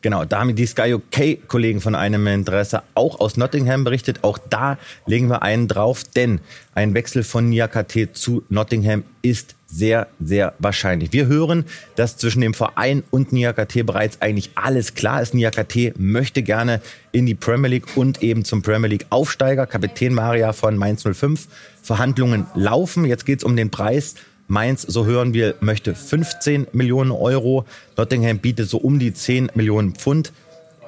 Genau, 0.00 0.24
da 0.24 0.40
haben 0.40 0.54
die 0.54 0.66
Sky 0.66 0.94
UK-Kollegen 0.94 1.80
von 1.80 1.94
einem 1.94 2.26
Interesse 2.28 2.82
auch 2.94 3.18
aus 3.18 3.36
Nottingham 3.36 3.82
berichtet. 3.84 4.22
Auch 4.22 4.38
da 4.38 4.78
legen 5.06 5.28
wir 5.28 5.42
einen 5.42 5.66
drauf, 5.66 6.04
denn 6.04 6.40
ein 6.74 6.94
Wechsel 6.94 7.24
von 7.24 7.48
Niakate 7.48 8.12
zu 8.12 8.44
Nottingham 8.48 9.02
ist 9.22 9.56
sehr, 9.66 10.06
sehr 10.20 10.54
wahrscheinlich. 10.58 11.12
Wir 11.12 11.26
hören, 11.26 11.64
dass 11.96 12.16
zwischen 12.16 12.40
dem 12.40 12.54
Verein 12.54 13.02
und 13.10 13.32
Niakate 13.32 13.84
bereits 13.84 14.22
eigentlich 14.22 14.50
alles 14.54 14.94
klar 14.94 15.20
ist. 15.20 15.34
Niakate 15.34 15.92
möchte 15.98 16.42
gerne 16.42 16.80
in 17.12 17.26
die 17.26 17.34
Premier 17.34 17.68
League 17.68 17.96
und 17.96 18.22
eben 18.22 18.44
zum 18.44 18.62
Premier 18.62 18.88
League 18.88 19.06
Aufsteiger. 19.10 19.66
Kapitän 19.66 20.14
Maria 20.14 20.52
von 20.52 20.76
Mainz 20.76 21.02
05. 21.02 21.48
Verhandlungen 21.82 22.46
laufen. 22.54 23.04
Jetzt 23.04 23.26
geht 23.26 23.40
es 23.40 23.44
um 23.44 23.56
den 23.56 23.70
Preis. 23.70 24.14
Mainz, 24.48 24.82
so 24.82 25.04
hören 25.04 25.34
wir, 25.34 25.54
möchte 25.60 25.94
15 25.94 26.68
Millionen 26.72 27.10
Euro. 27.10 27.66
Nottingham 27.98 28.38
bietet 28.38 28.70
so 28.70 28.78
um 28.78 28.98
die 28.98 29.12
10 29.12 29.50
Millionen 29.54 29.94
Pfund. 29.94 30.32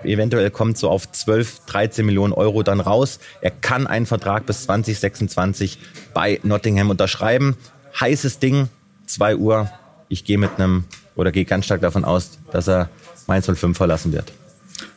Eventuell 0.03 0.51
kommt 0.51 0.79
so 0.79 0.88
auf 0.88 1.12
12, 1.12 1.66
13 1.66 2.07
Millionen 2.07 2.33
Euro 2.33 2.62
dann 2.62 2.81
raus. 2.81 3.20
Er 3.42 3.51
kann 3.51 3.87
einen 3.87 4.07
Vertrag 4.07 4.46
bis 4.46 4.62
2026 4.62 5.79
bei 6.14 6.40
Nottingham 6.42 6.88
unterschreiben. 6.88 7.55
Heißes 8.01 8.38
Ding, 8.38 8.68
2 9.07 9.37
Uhr. 9.37 9.70
Ich 10.09 10.25
gehe 10.25 10.38
mit 10.38 10.53
einem 10.57 10.85
oder 11.14 11.31
gehe 11.31 11.44
ganz 11.44 11.66
stark 11.66 11.83
davon 11.83 12.07
aus, 12.07 12.38
dass 12.51 12.66
er 12.66 12.88
Mainz 13.27 13.44
05 13.46 13.77
verlassen 13.77 14.12
wird. 14.14 14.33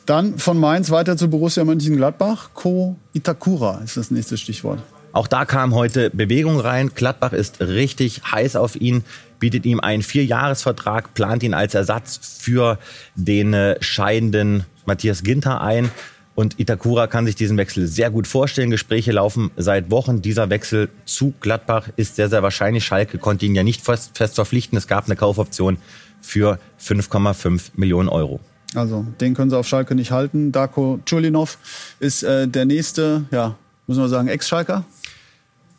Dann 0.05 0.37
von 0.37 0.57
Mainz 0.57 0.89
weiter 0.89 1.17
zu 1.17 1.29
Borussia 1.29 1.65
Mönchengladbach. 1.65 2.51
Ko 2.53 2.95
Itakura 3.11 3.81
ist 3.83 3.97
das 3.97 4.09
nächste 4.09 4.37
Stichwort. 4.37 4.79
Auch 5.13 5.27
da 5.27 5.45
kam 5.45 5.75
heute 5.75 6.09
Bewegung 6.09 6.59
rein. 6.59 6.91
Gladbach 6.93 7.33
ist 7.33 7.61
richtig 7.61 8.23
heiß 8.31 8.55
auf 8.55 8.75
ihn, 8.75 9.03
bietet 9.39 9.63
ihm 9.65 9.79
einen 9.79 10.01
Vierjahresvertrag, 10.01 11.13
plant 11.13 11.43
ihn 11.43 11.53
als 11.53 11.75
Ersatz 11.75 12.39
für 12.39 12.79
den 13.15 13.53
äh, 13.53 13.77
scheidenden 13.79 14.65
Matthias 14.85 15.21
Ginter 15.23 15.61
ein. 15.61 15.91
Und 16.35 16.59
Itakura 16.59 17.05
kann 17.05 17.27
sich 17.27 17.35
diesen 17.35 17.57
Wechsel 17.57 17.85
sehr 17.85 18.09
gut 18.09 18.25
vorstellen. 18.25 18.71
Gespräche 18.71 19.11
laufen 19.11 19.51
seit 19.55 19.91
Wochen. 19.91 20.23
Dieser 20.23 20.49
Wechsel 20.49 20.89
zu 21.05 21.35
Gladbach 21.41 21.89
ist 21.95 22.15
sehr, 22.15 22.27
sehr 22.27 22.41
wahrscheinlich. 22.41 22.83
Schalke 22.83 23.19
konnte 23.19 23.45
ihn 23.45 23.53
ja 23.53 23.61
nicht 23.61 23.81
fest, 23.81 24.17
fest 24.17 24.33
verpflichten. 24.33 24.75
Es 24.75 24.87
gab 24.87 25.05
eine 25.05 25.15
Kaufoption 25.15 25.77
für 26.21 26.57
5,5 26.81 27.73
Millionen 27.75 28.09
Euro. 28.09 28.39
Also 28.73 29.05
den 29.21 29.35
können 29.35 29.51
sie 29.51 29.57
auf 29.59 29.67
Schalke 29.67 29.93
nicht 29.93 30.09
halten. 30.09 30.51
Darko 30.51 30.99
Chulinov 31.05 31.59
ist 31.99 32.23
äh, 32.23 32.47
der 32.47 32.65
nächste, 32.65 33.25
ja, 33.29 33.55
muss 33.85 33.97
man 33.97 34.09
sagen, 34.09 34.27
Ex-Schalker. 34.27 34.85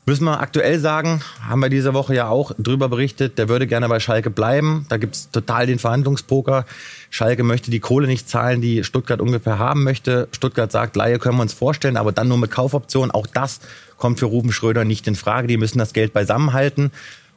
Müssen 0.06 0.24
wir 0.24 0.40
aktuell 0.40 0.78
sagen, 0.78 1.22
haben 1.40 1.60
wir 1.60 1.70
diese 1.70 1.94
Woche 1.94 2.14
ja 2.14 2.28
auch 2.28 2.52
drüber 2.58 2.90
berichtet, 2.90 3.38
der 3.38 3.48
würde 3.48 3.66
gerne 3.66 3.88
bei 3.88 4.00
Schalke 4.00 4.28
bleiben. 4.28 4.84
Da 4.90 4.98
gibt's 4.98 5.30
total 5.30 5.66
den 5.66 5.78
Verhandlungspoker. 5.78 6.66
Schalke 7.08 7.42
möchte 7.42 7.70
die 7.70 7.80
Kohle 7.80 8.06
nicht 8.06 8.28
zahlen, 8.28 8.60
die 8.60 8.84
Stuttgart 8.84 9.22
ungefähr 9.22 9.58
haben 9.58 9.82
möchte. 9.82 10.28
Stuttgart 10.32 10.70
sagt, 10.70 10.96
Laie 10.96 11.18
können 11.18 11.38
wir 11.38 11.42
uns 11.42 11.54
vorstellen, 11.54 11.96
aber 11.96 12.12
dann 12.12 12.28
nur 12.28 12.36
mit 12.36 12.50
Kaufoption. 12.50 13.10
Auch 13.12 13.26
das 13.26 13.60
kommt 13.96 14.18
für 14.18 14.26
Ruben 14.26 14.52
Schröder 14.52 14.84
nicht 14.84 15.08
in 15.08 15.14
Frage. 15.14 15.48
Die 15.48 15.56
müssen 15.56 15.78
das 15.78 15.94
Geld 15.94 16.12
beisammenhalten. 16.12 16.92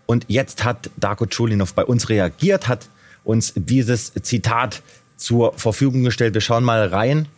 Und 0.06 0.26
jetzt 0.28 0.66
hat 0.66 0.90
Darko 0.98 1.26
Chulinov 1.26 1.74
bei 1.74 1.86
uns 1.86 2.10
reagiert, 2.10 2.68
hat 2.68 2.90
uns 3.24 3.54
dieses 3.56 4.12
Zitat 4.24 4.82
zur 5.16 5.54
Verfügung 5.54 6.04
gestellt. 6.04 6.34
Wir 6.34 6.42
schauen 6.42 6.66
mal 6.66 6.86
rein 6.88 7.30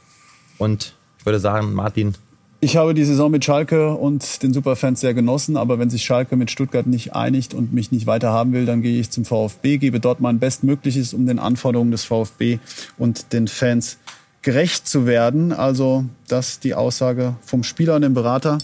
und 0.57 0.95
Ich 1.19 1.25
würde 1.25 1.39
sagen, 1.39 1.73
Martin, 1.73 2.15
ich 2.61 2.75
habe 2.75 2.93
die 2.93 3.05
Saison 3.05 3.31
mit 3.31 3.45
Schalke 3.45 3.91
und 3.91 4.43
den 4.43 4.53
Superfans 4.53 4.99
sehr 4.99 5.13
genossen, 5.13 5.55
aber 5.55 5.79
wenn 5.79 5.89
sich 5.89 6.03
Schalke 6.03 6.35
mit 6.35 6.51
Stuttgart 6.51 6.87
nicht 6.87 7.13
einigt 7.15 7.53
und 7.53 7.71
mich 7.71 7.91
nicht 7.91 8.05
weiter 8.05 8.31
haben 8.31 8.51
will, 8.51 8.65
dann 8.65 8.81
gehe 8.81 8.99
ich 8.99 9.09
zum 9.11 9.23
VfB, 9.23 9.77
gebe 9.77 9.99
dort 9.99 10.19
mein 10.19 10.39
Bestmögliches, 10.39 11.13
um 11.13 11.25
den 11.25 11.39
Anforderungen 11.39 11.91
des 11.91 12.03
VfB 12.03 12.59
und 12.97 13.31
den 13.31 13.47
Fans 13.47 13.97
gerecht 14.41 14.87
zu 14.87 15.05
werden. 15.05 15.53
Also 15.53 16.05
das 16.27 16.59
die 16.59 16.73
Aussage 16.73 17.35
vom 17.45 17.63
Spieler 17.63 17.95
und 17.95 18.01
dem 18.01 18.13
Berater. 18.13 18.57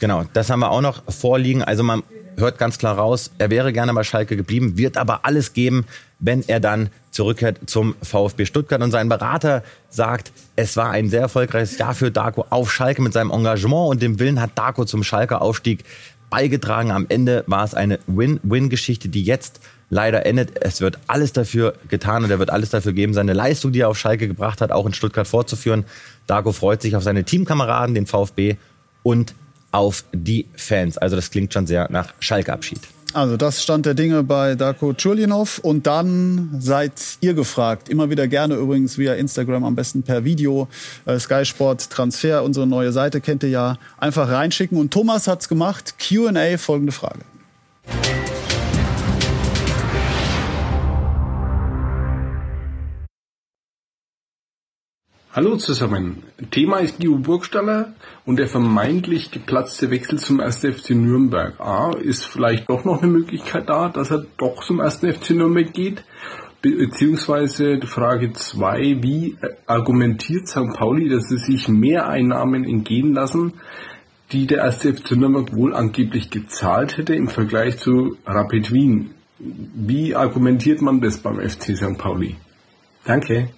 Genau, 0.00 0.24
das 0.32 0.48
haben 0.48 0.60
wir 0.60 0.70
auch 0.70 0.80
noch 0.80 1.02
vorliegen. 1.12 1.62
Also 1.62 1.82
man 1.82 2.02
hört 2.36 2.58
ganz 2.58 2.78
klar 2.78 2.96
raus, 2.96 3.30
er 3.36 3.50
wäre 3.50 3.72
gerne 3.72 3.92
bei 3.92 4.04
Schalke 4.04 4.36
geblieben, 4.36 4.78
wird 4.78 4.96
aber 4.96 5.24
alles 5.24 5.52
geben, 5.52 5.84
wenn 6.18 6.42
er 6.46 6.60
dann 6.60 6.88
zurückkehrt 7.14 7.58
zum 7.66 7.94
VfB 8.02 8.44
Stuttgart. 8.44 8.82
Und 8.82 8.90
sein 8.90 9.08
Berater 9.08 9.62
sagt, 9.88 10.32
es 10.56 10.76
war 10.76 10.90
ein 10.90 11.08
sehr 11.08 11.20
erfolgreiches 11.22 11.78
Jahr 11.78 11.94
für 11.94 12.10
Darko 12.10 12.44
auf 12.50 12.72
Schalke. 12.72 13.00
Mit 13.00 13.12
seinem 13.12 13.30
Engagement 13.30 13.90
und 13.90 14.02
dem 14.02 14.18
Willen 14.18 14.40
hat 14.40 14.50
Darko 14.56 14.84
zum 14.84 15.04
Schalke-Aufstieg 15.04 15.84
beigetragen. 16.28 16.90
Am 16.90 17.06
Ende 17.08 17.44
war 17.46 17.64
es 17.64 17.74
eine 17.74 18.00
Win-Win-Geschichte, 18.08 19.08
die 19.08 19.22
jetzt 19.22 19.60
leider 19.90 20.26
endet. 20.26 20.64
Es 20.64 20.80
wird 20.80 20.98
alles 21.06 21.32
dafür 21.32 21.74
getan 21.88 22.24
und 22.24 22.30
er 22.30 22.40
wird 22.40 22.50
alles 22.50 22.70
dafür 22.70 22.92
geben, 22.92 23.14
seine 23.14 23.32
Leistung, 23.32 23.70
die 23.70 23.80
er 23.80 23.88
auf 23.88 23.98
Schalke 23.98 24.26
gebracht 24.26 24.60
hat, 24.60 24.72
auch 24.72 24.84
in 24.84 24.92
Stuttgart 24.92 25.28
fortzuführen. 25.28 25.84
Darko 26.26 26.50
freut 26.50 26.82
sich 26.82 26.96
auf 26.96 27.04
seine 27.04 27.22
Teamkameraden, 27.22 27.94
den 27.94 28.06
VfB 28.06 28.56
und 29.04 29.34
auf 29.70 30.04
die 30.12 30.46
Fans. 30.56 30.98
Also 30.98 31.14
das 31.14 31.30
klingt 31.30 31.52
schon 31.52 31.68
sehr 31.68 31.88
nach 31.90 32.12
Schalke-Abschied. 32.18 32.80
Also 33.14 33.36
das 33.36 33.62
stand 33.62 33.86
der 33.86 33.94
Dinge 33.94 34.24
bei 34.24 34.56
Darko 34.56 34.92
Chulinov 34.92 35.60
und 35.60 35.86
dann 35.86 36.56
seid 36.58 36.92
ihr 37.20 37.34
gefragt. 37.34 37.88
Immer 37.88 38.10
wieder 38.10 38.26
gerne 38.26 38.56
übrigens 38.56 38.98
via 38.98 39.14
Instagram, 39.14 39.62
am 39.62 39.76
besten 39.76 40.02
per 40.02 40.24
Video. 40.24 40.66
Äh, 41.06 41.20
Sky 41.20 41.44
Sport 41.44 41.90
Transfer, 41.90 42.42
unsere 42.42 42.66
neue 42.66 42.90
Seite 42.90 43.20
kennt 43.20 43.44
ihr 43.44 43.50
ja. 43.50 43.78
Einfach 43.98 44.28
reinschicken 44.28 44.76
und 44.76 44.92
Thomas 44.92 45.28
hat's 45.28 45.48
gemacht. 45.48 45.94
Q&A, 46.00 46.58
folgende 46.58 46.92
Frage. 46.92 47.20
Hallo 55.36 55.56
zusammen. 55.56 56.22
Thema 56.52 56.78
ist 56.78 57.00
Guido 57.00 57.16
Burgstaller 57.16 57.94
und 58.24 58.38
der 58.38 58.46
vermeintlich 58.46 59.32
geplatzte 59.32 59.90
Wechsel 59.90 60.20
zum 60.20 60.38
1. 60.38 60.58
FC 60.58 60.90
Nürnberg. 60.90 61.58
A, 61.58 61.90
ist 61.90 62.24
vielleicht 62.24 62.70
doch 62.70 62.84
noch 62.84 63.02
eine 63.02 63.10
Möglichkeit 63.10 63.68
da, 63.68 63.88
dass 63.88 64.12
er 64.12 64.26
doch 64.36 64.62
zum 64.64 64.78
1. 64.78 64.98
FC 64.98 65.30
Nürnberg 65.30 65.72
geht? 65.72 66.04
Beziehungsweise 66.62 67.80
Frage 67.84 68.32
2, 68.32 69.02
wie 69.02 69.36
argumentiert 69.66 70.46
St. 70.46 70.72
Pauli, 70.72 71.08
dass 71.08 71.24
sie 71.28 71.38
sich 71.38 71.66
mehr 71.66 72.06
Einnahmen 72.06 72.62
entgehen 72.62 73.12
lassen, 73.12 73.54
die 74.30 74.46
der 74.46 74.62
1. 74.62 74.82
FC 74.82 75.16
Nürnberg 75.16 75.52
wohl 75.52 75.74
angeblich 75.74 76.30
gezahlt 76.30 76.96
hätte 76.96 77.16
im 77.16 77.26
Vergleich 77.26 77.78
zu 77.78 78.18
Rapid 78.24 78.72
Wien? 78.72 79.10
Wie 79.40 80.14
argumentiert 80.14 80.80
man 80.80 81.00
das 81.00 81.18
beim 81.18 81.40
FC 81.40 81.76
St. 81.76 81.98
Pauli? 81.98 82.36
Danke. 83.04 83.48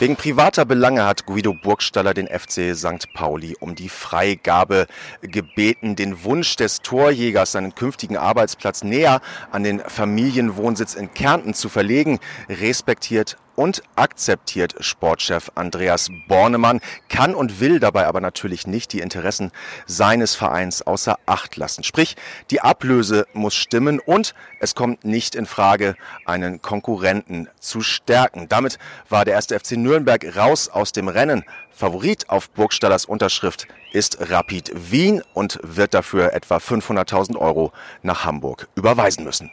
Wegen 0.00 0.14
privater 0.14 0.64
Belange 0.64 1.04
hat 1.04 1.26
Guido 1.26 1.52
Burgstaller 1.52 2.14
den 2.14 2.28
FC 2.28 2.72
St. 2.76 3.12
Pauli 3.14 3.56
um 3.58 3.74
die 3.74 3.88
Freigabe 3.88 4.86
gebeten. 5.22 5.96
Den 5.96 6.22
Wunsch 6.22 6.54
des 6.54 6.82
Torjägers, 6.82 7.50
seinen 7.50 7.74
künftigen 7.74 8.16
Arbeitsplatz 8.16 8.84
näher 8.84 9.20
an 9.50 9.64
den 9.64 9.80
Familienwohnsitz 9.80 10.94
in 10.94 11.12
Kärnten 11.14 11.52
zu 11.52 11.68
verlegen, 11.68 12.20
respektiert 12.48 13.38
und 13.58 13.82
akzeptiert 13.96 14.76
Sportchef 14.78 15.50
Andreas 15.56 16.10
Bornemann, 16.28 16.80
kann 17.08 17.34
und 17.34 17.58
will 17.58 17.80
dabei 17.80 18.06
aber 18.06 18.20
natürlich 18.20 18.68
nicht 18.68 18.92
die 18.92 19.00
Interessen 19.00 19.50
seines 19.84 20.36
Vereins 20.36 20.80
außer 20.82 21.18
Acht 21.26 21.56
lassen. 21.56 21.82
Sprich, 21.82 22.14
die 22.52 22.60
Ablöse 22.60 23.26
muss 23.32 23.56
stimmen 23.56 23.98
und 23.98 24.34
es 24.60 24.76
kommt 24.76 25.04
nicht 25.04 25.34
in 25.34 25.44
Frage, 25.44 25.96
einen 26.24 26.62
Konkurrenten 26.62 27.48
zu 27.58 27.80
stärken. 27.80 28.48
Damit 28.48 28.78
war 29.08 29.24
der 29.24 29.34
erste 29.34 29.58
FC 29.58 29.72
Nürnberg 29.72 30.36
raus 30.36 30.68
aus 30.68 30.92
dem 30.92 31.08
Rennen. 31.08 31.44
Favorit 31.72 32.30
auf 32.30 32.50
Burgstallers 32.50 33.06
Unterschrift 33.06 33.66
ist 33.92 34.30
Rapid 34.30 34.70
Wien 34.92 35.20
und 35.34 35.58
wird 35.64 35.94
dafür 35.94 36.32
etwa 36.32 36.58
500.000 36.58 37.36
Euro 37.36 37.72
nach 38.02 38.24
Hamburg 38.24 38.68
überweisen 38.76 39.24
müssen. 39.24 39.50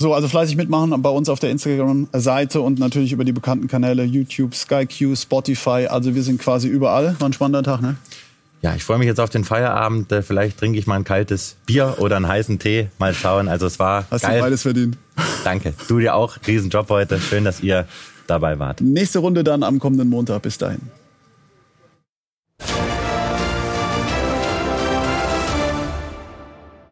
So, 0.00 0.14
also 0.14 0.28
fleißig 0.28 0.56
mitmachen 0.56 1.02
bei 1.02 1.10
uns 1.10 1.28
auf 1.28 1.40
der 1.40 1.50
Instagram-Seite 1.50 2.62
und 2.62 2.78
natürlich 2.78 3.12
über 3.12 3.22
die 3.22 3.32
bekannten 3.32 3.68
Kanäle 3.68 4.02
YouTube, 4.02 4.54
SkyQ, 4.54 5.14
Spotify. 5.14 5.88
Also 5.90 6.14
wir 6.14 6.22
sind 6.22 6.40
quasi 6.40 6.68
überall. 6.68 7.16
War 7.18 7.28
ein 7.28 7.34
spannender 7.34 7.62
Tag, 7.62 7.82
ne? 7.82 7.96
Ja, 8.62 8.74
ich 8.74 8.82
freue 8.82 8.96
mich 8.96 9.08
jetzt 9.08 9.20
auf 9.20 9.28
den 9.28 9.44
Feierabend. 9.44 10.10
Äh, 10.10 10.22
vielleicht 10.22 10.58
trinke 10.58 10.78
ich 10.78 10.86
mal 10.86 10.94
ein 10.94 11.04
kaltes 11.04 11.56
Bier 11.66 11.96
oder 11.98 12.16
einen 12.16 12.28
heißen 12.28 12.58
Tee. 12.58 12.88
Mal 12.98 13.12
schauen. 13.12 13.46
Also 13.48 13.66
es 13.66 13.78
war 13.78 14.06
Hast 14.10 14.22
geil. 14.22 14.38
du 14.38 14.44
beides 14.44 14.62
verdient. 14.62 14.96
Danke. 15.44 15.74
Du 15.86 15.98
dir 15.98 16.14
auch. 16.14 16.38
Riesenjob 16.46 16.88
heute. 16.88 17.20
Schön, 17.20 17.44
dass 17.44 17.60
ihr 17.60 17.86
dabei 18.26 18.58
wart. 18.58 18.80
Nächste 18.80 19.18
Runde 19.18 19.44
dann 19.44 19.62
am 19.62 19.78
kommenden 19.78 20.08
Montag. 20.08 20.40
Bis 20.40 20.56
dahin. 20.56 20.80